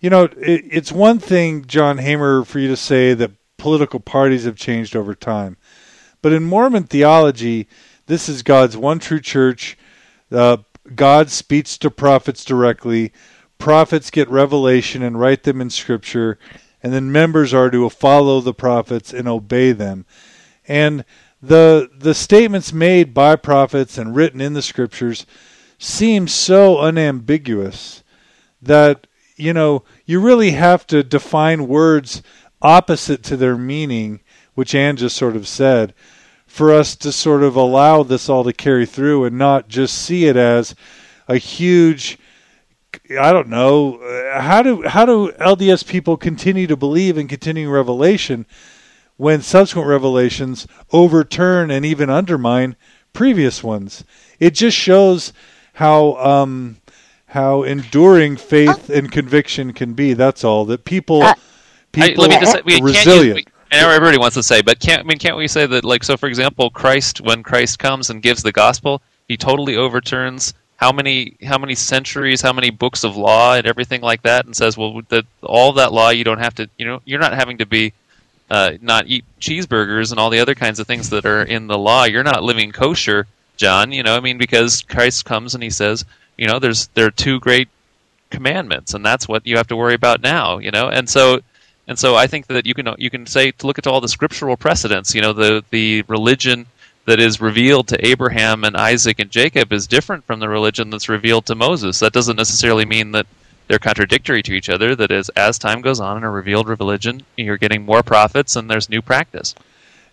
[0.00, 4.44] you know, it, it's one thing, John Hamer, for you to say that political parties
[4.44, 5.56] have changed over time,
[6.22, 7.68] but in Mormon theology,
[8.06, 9.76] this is God's one true church.
[10.30, 10.58] Uh,
[10.94, 13.12] God speaks to prophets directly.
[13.58, 16.38] Prophets get revelation and write them in Scripture,
[16.82, 20.06] and then members are to follow the prophets and obey them.
[20.66, 21.04] And
[21.42, 25.26] the the statements made by prophets and written in the Scriptures
[25.78, 28.02] seem so unambiguous
[28.62, 29.07] that
[29.38, 32.22] you know you really have to define words
[32.60, 34.20] opposite to their meaning,
[34.54, 35.94] which Anne just sort of said,
[36.46, 40.26] for us to sort of allow this all to carry through and not just see
[40.26, 40.74] it as
[41.28, 42.18] a huge
[43.20, 44.00] I don't know
[44.32, 48.46] how do how do LDS people continue to believe in continuing revelation
[49.18, 52.76] when subsequent revelations overturn and even undermine
[53.12, 54.04] previous ones.
[54.38, 55.32] It just shows
[55.74, 56.77] how um,
[57.28, 60.14] how enduring faith and conviction can be.
[60.14, 60.64] That's all.
[60.64, 61.36] That people Uh, I,
[61.92, 63.36] people let me just say, we are can't use, resilient.
[63.36, 65.84] we, I know everybody wants to say, but can't I mean can't we say that
[65.84, 66.16] like so?
[66.16, 71.36] For example, Christ when Christ comes and gives the gospel, he totally overturns how many
[71.44, 75.02] how many centuries, how many books of law and everything like that, and says, well,
[75.08, 77.92] that all that law you don't have to, you know, you're not having to be
[78.50, 81.76] uh, not eat cheeseburgers and all the other kinds of things that are in the
[81.76, 82.04] law.
[82.04, 83.26] You're not living kosher,
[83.58, 83.92] John.
[83.92, 86.04] You know, I mean, because Christ comes and he says,
[86.38, 87.68] you know, there's there are two great
[88.30, 90.58] commandments, and that's what you have to worry about now.
[90.58, 91.40] You know, and so
[91.86, 94.08] and so I think that you can you can say to look at all the
[94.08, 95.14] scriptural precedents.
[95.14, 96.66] You know, the the religion
[97.06, 101.08] that is revealed to Abraham and Isaac and Jacob is different from the religion that's
[101.08, 101.98] revealed to Moses.
[102.00, 103.26] That doesn't necessarily mean that
[103.66, 104.94] they're contradictory to each other.
[104.94, 108.70] That is, as time goes on in a revealed religion, you're getting more prophets and
[108.70, 109.54] there's new practice.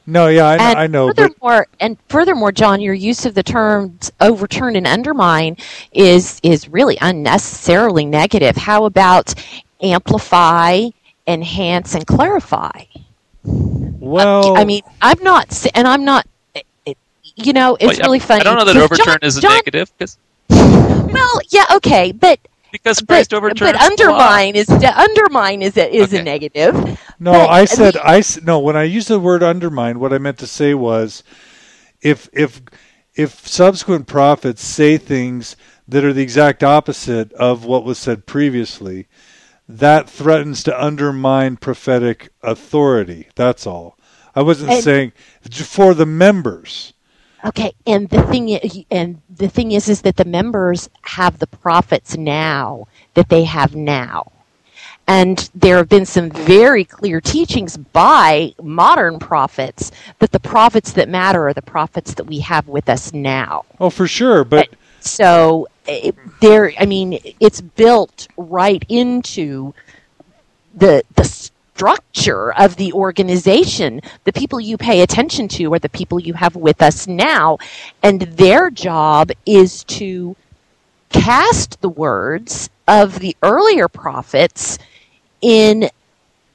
[0.08, 3.42] No, yeah, I, and I know, but furthermore, and furthermore, John, your use of the
[3.42, 5.58] terms overturn and undermine
[5.94, 8.56] is is really unnecessarily negative.
[8.56, 9.34] How about
[9.82, 10.90] amplify,
[11.26, 12.84] enhance, and clarify?
[13.44, 16.28] well, I mean, I'm not, and I'm not.
[16.54, 16.98] it- it-
[17.36, 18.42] You know, it's Well, really funny.
[18.42, 20.18] I don't know that overturn John- is a John- negative 'cause-
[20.50, 22.40] Well, yeah, okay, but
[22.72, 23.86] because but, Christ overturns but the law.
[24.12, 26.20] undermine is undermine is a, is Okay.
[26.20, 27.00] a negative.
[27.20, 28.60] No, But, I I said mean- I no.
[28.60, 31.24] When I used the word undermine, what I meant to say was,
[32.02, 32.62] if if
[33.16, 35.56] if subsequent prophets say things
[35.88, 39.08] that are the exact opposite of what was said previously,
[39.70, 43.30] that threatens to undermine prophetic authority.
[43.36, 43.98] That's all.
[44.36, 45.12] I wasn't And- saying
[45.50, 46.92] for the members.
[47.46, 51.48] Okay, and the thing i- and the thing is is that the members have the
[51.48, 54.32] prophets now that they have now.
[55.08, 61.10] And there have been some very clear teachings by modern prophets that the prophets that
[61.10, 63.66] matter are the prophets that we have with us now.
[63.80, 64.44] Oh, for sure.
[64.44, 69.74] But so it, there, I mean, it's built right into
[70.74, 74.02] the the structure of the organization.
[74.24, 77.60] The people you pay attention to are the people you have with us now,
[78.02, 80.36] and their job is to
[81.10, 84.80] cast the words of the earlier prophets
[85.46, 85.88] in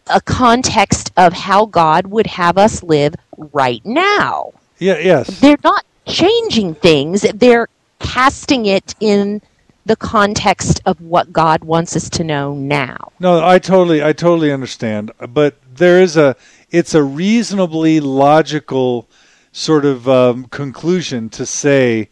[0.09, 4.53] a context of how God would have us live right now.
[4.81, 5.39] Yeah, yes.
[5.39, 7.69] They're not changing things, they're
[8.01, 9.41] casting it in
[9.87, 13.13] the context of what God wants us to know now.
[13.21, 16.35] No, I totally I totally understand, but there is a
[16.71, 19.09] it's a reasonably logical
[19.53, 22.09] sort of um, conclusion to say,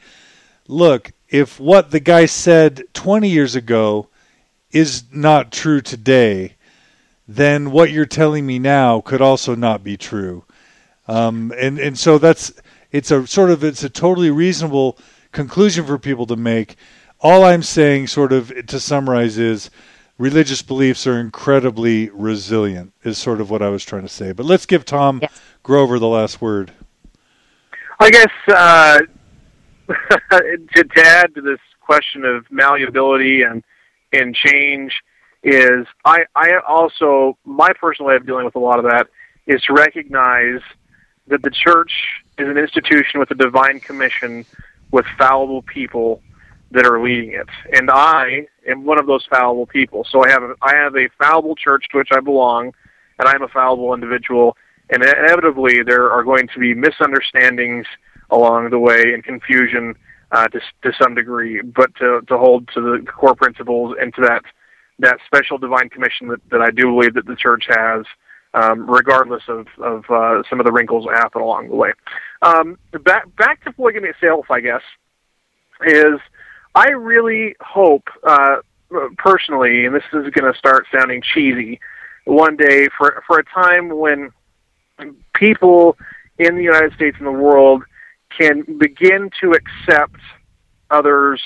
[0.68, 4.08] look, if what the guy said 20 years ago
[4.70, 6.54] is not true today,
[7.28, 10.44] then what you're telling me now could also not be true.
[11.06, 12.52] Um, and and so that's
[12.90, 14.98] it's a sort of it's a totally reasonable
[15.30, 16.76] conclusion for people to make.
[17.20, 19.70] All I'm saying, sort of to summarize, is
[20.16, 22.92] religious beliefs are incredibly resilient.
[23.04, 24.32] Is sort of what I was trying to say.
[24.32, 25.40] But let's give Tom yes.
[25.62, 26.72] Grover the last word.
[28.00, 28.98] I guess uh,
[30.30, 33.62] to, to add to this question of malleability and
[34.12, 34.92] and change
[35.42, 39.06] is I, I also my personal way of dealing with a lot of that
[39.46, 40.60] is to recognize
[41.28, 41.92] that the church
[42.38, 44.44] is an institution with a divine commission
[44.90, 46.22] with fallible people
[46.70, 47.48] that are leading it.
[47.72, 50.06] And I am one of those fallible people.
[50.10, 52.72] So I have a, I have a fallible church to which I belong,
[53.18, 54.56] and I'm a fallible individual.
[54.90, 57.86] And inevitably, there are going to be misunderstandings
[58.30, 59.94] along the way and confusion
[60.32, 61.60] uh, to to some degree.
[61.62, 64.42] But to to hold to the core principles and to that
[64.98, 68.04] that special divine commission that, that I do believe that the church has,
[68.54, 71.92] um, regardless of of uh, some of the wrinkles that happen along the way.
[72.42, 74.82] Um, back back to polygamy itself, I guess,
[75.86, 76.20] is
[76.74, 78.56] I really hope uh,
[79.16, 81.80] personally, and this is going to start sounding cheesy,
[82.24, 84.32] one day for for a time when
[85.34, 85.96] people
[86.38, 87.82] in the United States and the world
[88.36, 90.20] can begin to accept
[90.90, 91.40] others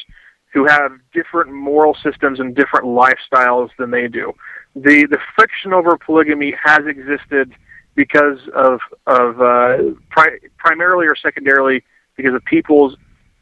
[0.52, 4.32] who have different moral systems and different lifestyles than they do.
[4.76, 7.54] The the friction over polygamy has existed
[7.94, 9.78] because of of uh,
[10.10, 11.82] pri- primarily or secondarily
[12.16, 12.96] because of people's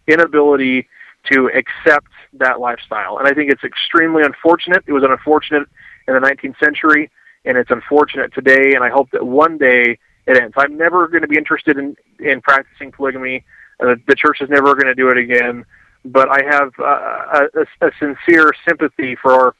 [0.07, 0.89] inability
[1.31, 3.19] to accept that lifestyle.
[3.19, 4.85] And I think it's extremely unfortunate.
[4.87, 5.69] It was unfortunate
[6.09, 7.11] in the 19th century,
[7.45, 8.75] and it's unfortunate today.
[8.75, 10.55] And I hope that one day it ends.
[10.57, 13.45] I'm never going to be interested in in practicing polygamy.
[13.81, 15.65] Uh, the church is never going to do it again
[16.05, 17.47] but I have uh,
[17.81, 19.55] a, a, sincere sympathy for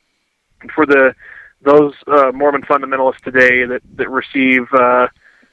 [0.75, 1.15] for the
[1.63, 5.09] those uh, Mormon fundamentalists today that that receive uh,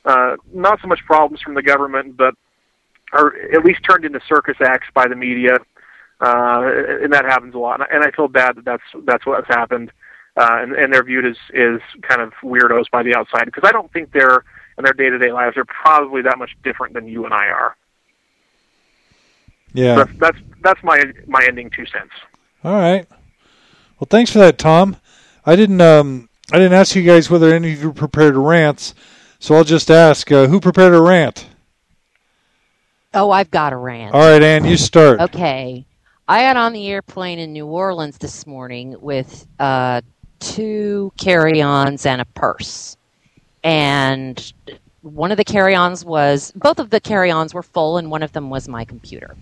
[0.06, 2.34] uh, not so much problems from the government, but
[3.14, 5.56] are at least turned into circus acts by the media,
[6.22, 6.62] uh,
[7.02, 7.82] and that happens a lot.
[7.94, 9.92] And I feel bad that that's that's what's happened,
[10.38, 13.72] uh, and, and they're viewed as is kind of weirdos by the outside because I
[13.72, 14.44] don't think they're
[14.78, 17.48] in their day to day lives are probably that much different than you and I
[17.48, 17.76] are.
[19.78, 22.12] Yeah, that's, that's that's my my ending two cents.
[22.64, 23.08] All right.
[24.00, 24.98] Well, thanks for that, Tom.
[25.46, 28.96] I didn't um I didn't ask you guys whether any of you prepared rants,
[29.38, 31.46] so I'll just ask uh, who prepared a rant.
[33.14, 34.16] Oh, I've got a rant.
[34.16, 35.22] All right, Anne, you start.
[35.22, 35.86] Okay.
[36.28, 40.02] I got on the airplane in New Orleans this morning with uh,
[40.40, 42.98] two carry-ons and a purse,
[43.64, 44.54] and
[45.14, 48.50] one of the carry-ons was both of the carry-ons were full, and one of them
[48.50, 49.36] was my computer.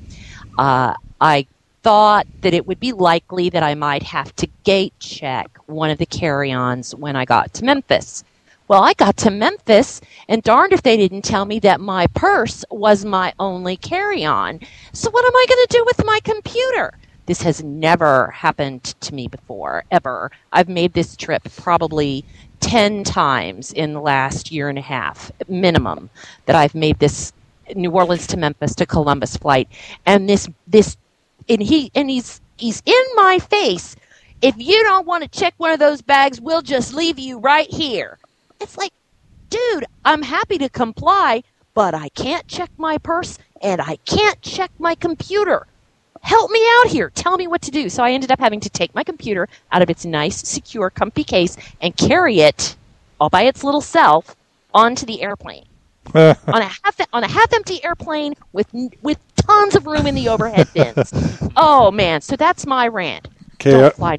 [0.58, 1.48] Uh, I
[1.84, 5.98] thought that it would be likely that I might have to gate check one of
[5.98, 8.24] the carry ons when I got to Memphis.
[8.68, 12.66] Well, I got to Memphis, and darned if they didn't tell me that my purse
[12.72, 14.60] was my only carry on.
[14.94, 16.94] So, what am I going to do with my computer?
[17.28, 20.32] This has never happened to me before, ever.
[20.52, 22.26] I've made this trip probably
[22.62, 26.10] 10 times in the last year and a half, minimum,
[26.46, 27.34] that I've made this
[27.76, 29.68] New Orleans to Memphis to Columbus flight,
[30.06, 30.98] and this this
[31.50, 33.96] and he and he's he's in my face.
[34.42, 37.70] If you don't want to check one of those bags, we'll just leave you right
[37.70, 38.20] here.
[38.62, 38.92] It's like,
[39.50, 41.44] dude, I'm happy to comply,
[41.74, 45.66] but I can't check my purse and I can't check my computer.
[46.26, 47.12] Help me out here.
[47.12, 47.88] Tell me what to do.
[47.88, 51.24] So I ended up having to take my computer out of its nice, secure, comfy
[51.24, 52.76] case and carry it
[53.20, 54.36] all by its little self
[54.74, 55.66] onto the airplane.
[56.16, 58.68] on a half on a half empty airplane with
[59.04, 61.14] with tons of room in the overhead bins.
[61.58, 63.28] oh man, so that's my rant.
[63.56, 64.18] Okay, Don't uh, fly.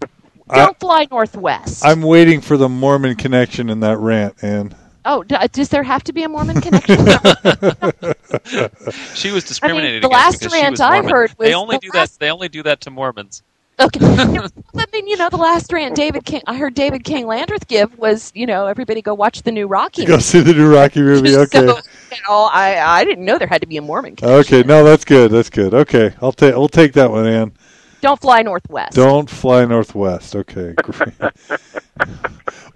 [0.52, 1.84] don't fly northwest.
[1.84, 4.76] I'm waiting for the Mormon connection in that rant, and
[5.06, 6.96] oh, d- uh, does there have to be a Mormon connection?
[9.14, 11.10] She was discriminated the against last because she rant was I Mormon.
[11.10, 12.24] heard was they only the do last- that.
[12.24, 13.42] They only do that to Mormons.
[13.78, 14.00] Okay.
[14.04, 17.98] I mean, you know, the last rant David King, I heard David King Landreth give
[17.98, 20.06] was, you know, everybody go watch the new Rocky.
[20.06, 21.34] go see the new Rocky movie.
[21.36, 21.58] Okay.
[21.66, 21.76] So,
[22.10, 24.16] you know, I, I didn't know there had to be a Mormon.
[24.16, 24.54] connection.
[24.56, 25.30] Okay, no, that's good.
[25.30, 25.74] That's good.
[25.74, 27.52] Okay, I'll take we'll take that one, Anne.
[28.00, 28.94] Don't fly northwest.
[28.96, 30.36] Don't fly northwest.
[30.36, 31.12] Okay, great.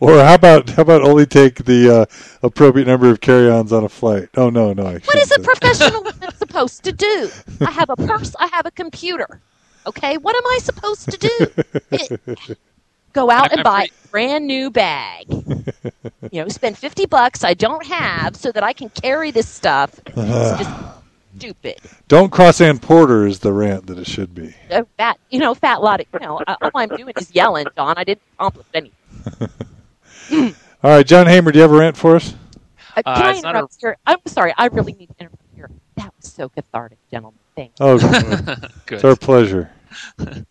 [0.01, 2.07] Or how about how about only take the uh,
[2.43, 4.29] appropriate number of carry-ons on a flight?
[4.37, 4.87] Oh no, no.
[4.87, 7.31] I What is a professional woman supposed to do?
[7.61, 8.35] I have a purse.
[8.39, 9.41] I have a computer.
[9.87, 11.47] Okay, what am I supposed to do?
[11.91, 12.59] It-
[13.13, 15.27] go out and buy a brand new bag.
[16.31, 20.01] You know, spend fifty bucks I don't have so that I can carry this stuff.
[20.07, 20.71] It's just
[21.37, 21.77] stupid.
[22.09, 24.55] Don't cross Ann Porter is the rant that it should be.
[24.71, 26.01] Uh, fat, you know, fat lot.
[26.01, 27.95] Of, you know, all I'm doing is yelling, Don.
[27.97, 28.97] I didn't accomplish anything.
[30.83, 32.35] All right, John Hamer, do you have a rant for us?
[32.97, 33.97] Uh, Uh, can I it's not interrupt here?
[34.07, 34.53] I'm sorry.
[34.57, 35.71] I really need to interrupt here.
[35.97, 37.39] That was so cathartic, gentlemen.
[37.57, 37.87] Thank you.
[37.87, 39.05] Oh, it's Good.
[39.05, 39.71] our pleasure.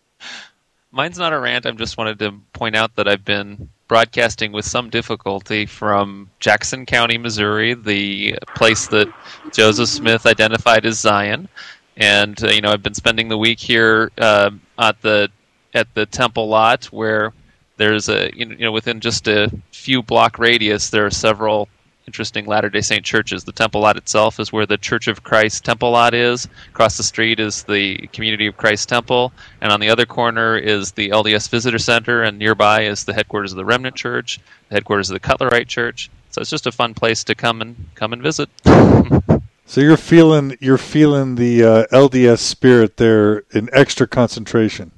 [0.92, 1.66] Mine's not a rant.
[1.66, 6.84] I just wanted to point out that I've been broadcasting with some difficulty from Jackson
[6.86, 9.12] County, Missouri, the place that
[9.52, 11.48] Joseph Smith identified as Zion.
[11.96, 15.28] And uh, you know, I've been spending the week here uh, at the
[15.74, 17.32] at the temple lot where
[17.80, 21.68] there's a you know, within just a few block radius there are several
[22.06, 23.44] interesting Latter-day Saint churches.
[23.44, 26.48] The temple lot itself is where the Church of Christ temple lot is.
[26.70, 30.90] Across the street is the Community of Christ temple, and on the other corner is
[30.90, 35.08] the LDS Visitor Center, and nearby is the headquarters of the Remnant Church, the headquarters
[35.08, 36.10] of the Cutlerite Church.
[36.30, 38.50] So it's just a fun place to come and come and visit.
[39.66, 44.90] So you're feeling you're feeling the uh, LDS spirit there in extra concentration.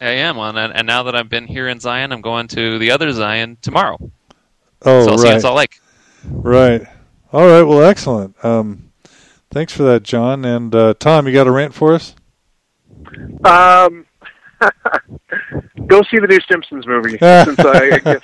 [0.00, 2.78] I am on, and, and now that I've been here in Zion, I'm going to
[2.78, 3.98] the other Zion tomorrow.
[4.82, 5.80] Oh, so I'll see you in right, Salt Lake.
[6.24, 6.86] right.
[7.32, 7.62] All right.
[7.62, 8.42] Well, excellent.
[8.44, 8.92] Um,
[9.50, 10.44] thanks for that, John.
[10.44, 12.14] And uh, Tom, you got a rant for us?
[13.44, 14.06] Um,
[15.86, 17.18] go see the new Simpsons movie.
[17.18, 18.22] since I, I guess.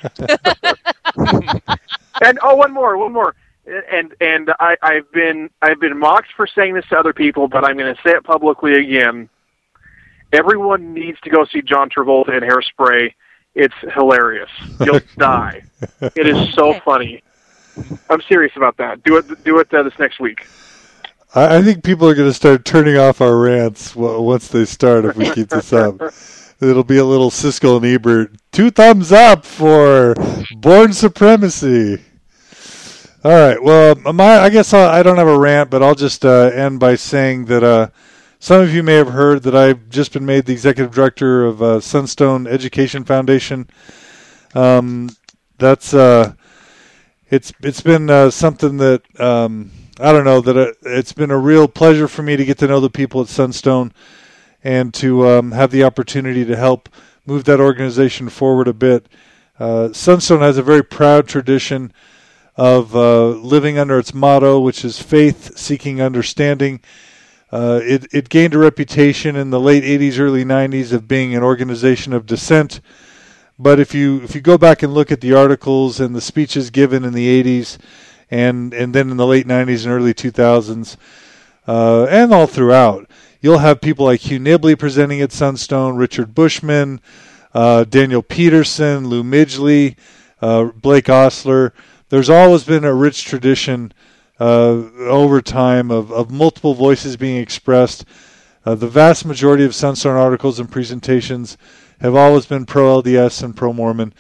[2.23, 3.35] and oh, one more, one more.
[3.65, 7.65] And and I, I've been I've been mocked for saying this to other people, but
[7.65, 9.29] I'm going to say it publicly again.
[10.33, 13.13] Everyone needs to go see John Travolta in Hairspray.
[13.55, 14.51] It's hilarious.
[14.81, 15.63] You'll die.
[16.01, 17.23] It is so funny.
[18.09, 19.03] I'm serious about that.
[19.03, 19.45] Do it.
[19.45, 20.47] Do it uh, this next week.
[21.35, 24.65] I, I think people are going to start turning off our rants w- once they
[24.65, 26.01] start if we keep this up.
[26.61, 28.37] It'll be a little Siskel and Ebert.
[28.53, 30.15] Two thumbs up for
[30.55, 32.01] Bourne Supremacy.
[33.25, 33.61] All right.
[33.61, 36.79] Well, my I guess I'll, I don't have a rant, but I'll just uh, end
[36.79, 37.89] by saying that uh,
[38.43, 41.63] some of you may have heard that I've just been made the executive director of
[41.63, 43.69] uh, Sunstone Education Foundation.
[44.53, 45.11] Um,
[45.59, 46.35] that's uh,
[47.31, 49.71] it's it's been uh, something that um,
[50.01, 52.67] I don't know that uh, it's been a real pleasure for me to get to
[52.67, 53.93] know the people at Sunstone
[54.65, 56.89] and to um, have the opportunity to help
[57.25, 59.09] move that organization forward a bit.
[59.61, 61.93] Uh, Sunstone has a very proud tradition
[62.57, 66.81] of uh, living under its motto, which is faith seeking understanding.
[67.53, 71.43] Uh, it, it gained a reputation in the late 80s, early 90s of being an
[71.43, 72.81] organization of dissent.
[73.59, 76.71] But if you if you go back and look at the articles and the speeches
[76.71, 77.77] given in the 80s,
[78.31, 80.97] and and then in the late 90s and early 2000s,
[81.69, 83.09] uh, and all throughout,
[83.43, 87.03] you'll have people like Hugh Nibley presenting at Sunstone, Richard Bushman,
[87.53, 89.97] uh, Daniel Peterson, Lou Midgley,
[90.41, 91.75] uh, Blake Ostler.
[92.09, 93.93] There's always been a rich tradition
[94.43, 98.05] uh, over time of, of multiple voices being expressed.
[98.67, 101.57] Uh, the vast majority of Sunstone articles and presentations
[102.01, 104.13] have always been pro LDS and pro Mormon.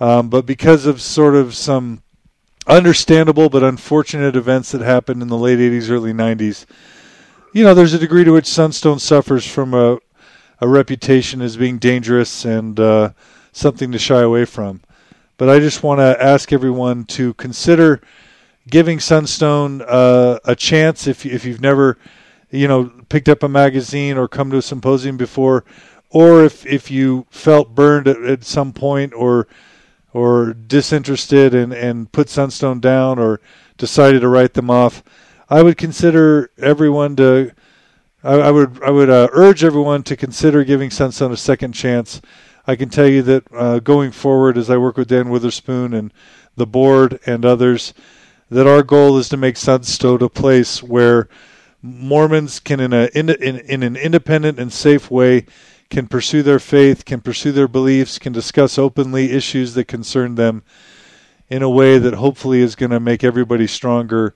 [0.00, 2.02] Um, but because of sort of some
[2.66, 6.64] understandable but unfortunate events that happened in the late 80s, early 90s,
[7.52, 9.98] you know, there's a degree to which Sunstone suffers from a,
[10.62, 13.10] a reputation as being dangerous and uh,
[13.52, 14.80] something to shy away from.
[15.36, 18.00] But I just want to ask everyone to consider
[18.70, 21.98] giving Sunstone uh, a chance if if you've never,
[22.50, 25.64] you know, picked up a magazine or come to a symposium before,
[26.10, 29.46] or if if you felt burned at, at some point or
[30.12, 33.40] or disinterested and and put Sunstone down or
[33.76, 35.02] decided to write them off,
[35.48, 37.52] I would consider everyone to.
[38.22, 42.20] I, I would I would uh, urge everyone to consider giving Sunstone a second chance.
[42.66, 46.12] I can tell you that uh, going forward, as I work with Dan Witherspoon and
[46.56, 47.94] the board and others,
[48.50, 51.28] that our goal is to make Sunstone a place where
[51.82, 55.46] Mormons can, in a in, in, in an independent and safe way,
[55.88, 60.62] can pursue their faith, can pursue their beliefs, can discuss openly issues that concern them
[61.48, 64.34] in a way that hopefully is going to make everybody stronger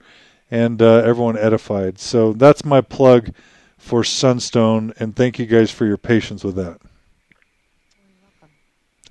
[0.49, 1.99] and uh, everyone edified.
[1.99, 3.31] So that's my plug
[3.77, 6.79] for Sunstone, and thank you guys for your patience with that.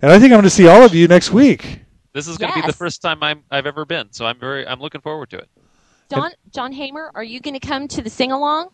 [0.02, 1.83] And I think I'm going to see all of you next week.
[2.14, 4.66] This is going to be the first time I'm, I've ever been, so I'm very
[4.66, 5.48] I'm looking forward to it.
[6.10, 8.68] John John Hamer, are you going to come to the sing along?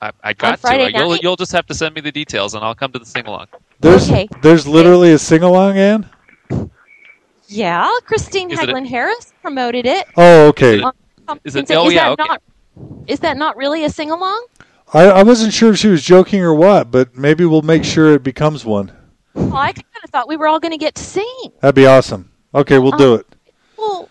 [0.00, 0.56] I, I got to.
[0.56, 3.04] Friday You'll you'll just have to send me the details, and I'll come to the
[3.04, 3.48] sing along.
[3.80, 4.28] There's Okay.
[4.40, 6.08] there's literally a sing along, Anne.
[7.48, 10.06] Yeah, Kristine Haglund Harris promoted it.
[10.16, 10.82] Oh, okay.
[10.82, 12.28] Um, Is it- and so oh, yeah, that okay.
[12.28, 12.42] not
[13.06, 14.46] is that not really a sing along?
[14.94, 18.14] I, I wasn't sure if she was joking or what, but maybe we'll make sure
[18.14, 18.90] it becomes one.
[19.38, 21.52] Well, I kind of thought we were all going to get to sing.
[21.60, 22.30] That'd be awesome.
[22.54, 23.26] Okay, we'll do it.
[23.76, 24.08] Well,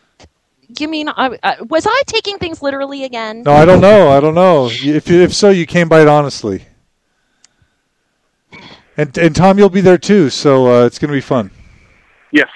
[0.80, 3.43] you mean I, I, was I taking things literally again?
[3.43, 4.09] No, I don't know.
[4.09, 4.69] I don't know.
[4.71, 6.65] If if so, you came by it honestly.
[8.95, 11.51] And and Tom, you'll be there too, so uh, it's going to be fun.
[12.32, 12.49] Yes,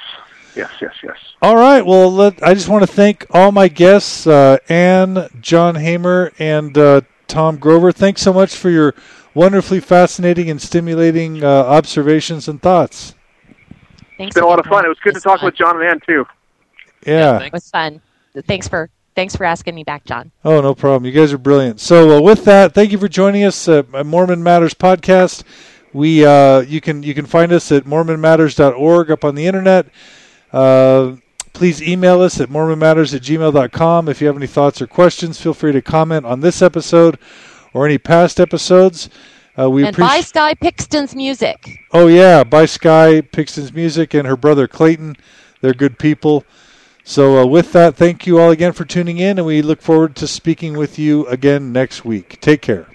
[0.56, 1.18] yes, yes, yes.
[1.42, 1.86] All right.
[1.86, 6.78] Well, let, I just want to thank all my guests, uh, Anne, John Hamer, and
[6.78, 7.92] uh, Tom Grover.
[7.92, 8.94] Thanks so much for your
[9.34, 13.16] wonderfully fascinating and stimulating uh, observations and thoughts.
[14.18, 14.86] Thanks It's been a lot of fun.
[14.86, 15.48] It was good to talk fun.
[15.48, 16.26] with John and Anne too.
[17.06, 17.40] Yeah.
[17.40, 18.02] It was fun.
[18.46, 20.32] Thanks for thanks for asking me back, John.
[20.46, 21.06] Oh, no problem.
[21.06, 21.80] You guys are brilliant.
[21.80, 25.44] So, uh, with that, thank you for joining us at at Mormon Matters podcast.
[25.94, 29.88] We uh, you can you can find us at mormonmatters.org up on the internet.
[30.54, 31.16] Uh,
[31.54, 34.08] please email us at mormonmatters at gmail.com.
[34.08, 37.18] If you have any thoughts or questions, feel free to comment on this episode
[37.74, 39.10] or any past episodes.
[39.58, 40.28] Uh, we and buy appreciate.
[40.28, 41.80] Sky Pixton's music.
[41.92, 45.18] Oh yeah, by Sky Pixton's Music and her brother Clayton.
[45.62, 46.46] They're good people.
[47.04, 50.16] So uh, with that, thank you all again for tuning in, and we look forward
[50.18, 52.40] to speaking with you again next week.
[52.40, 52.88] Take care.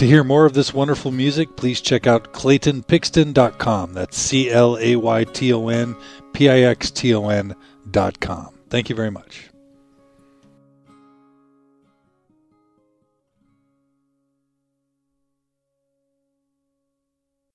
[0.00, 3.92] To hear more of this wonderful music, please check out claytonpixton.com.
[3.92, 5.94] That's C L A Y T O N
[6.32, 8.48] P I X T O N.com.
[8.70, 9.49] Thank you very much.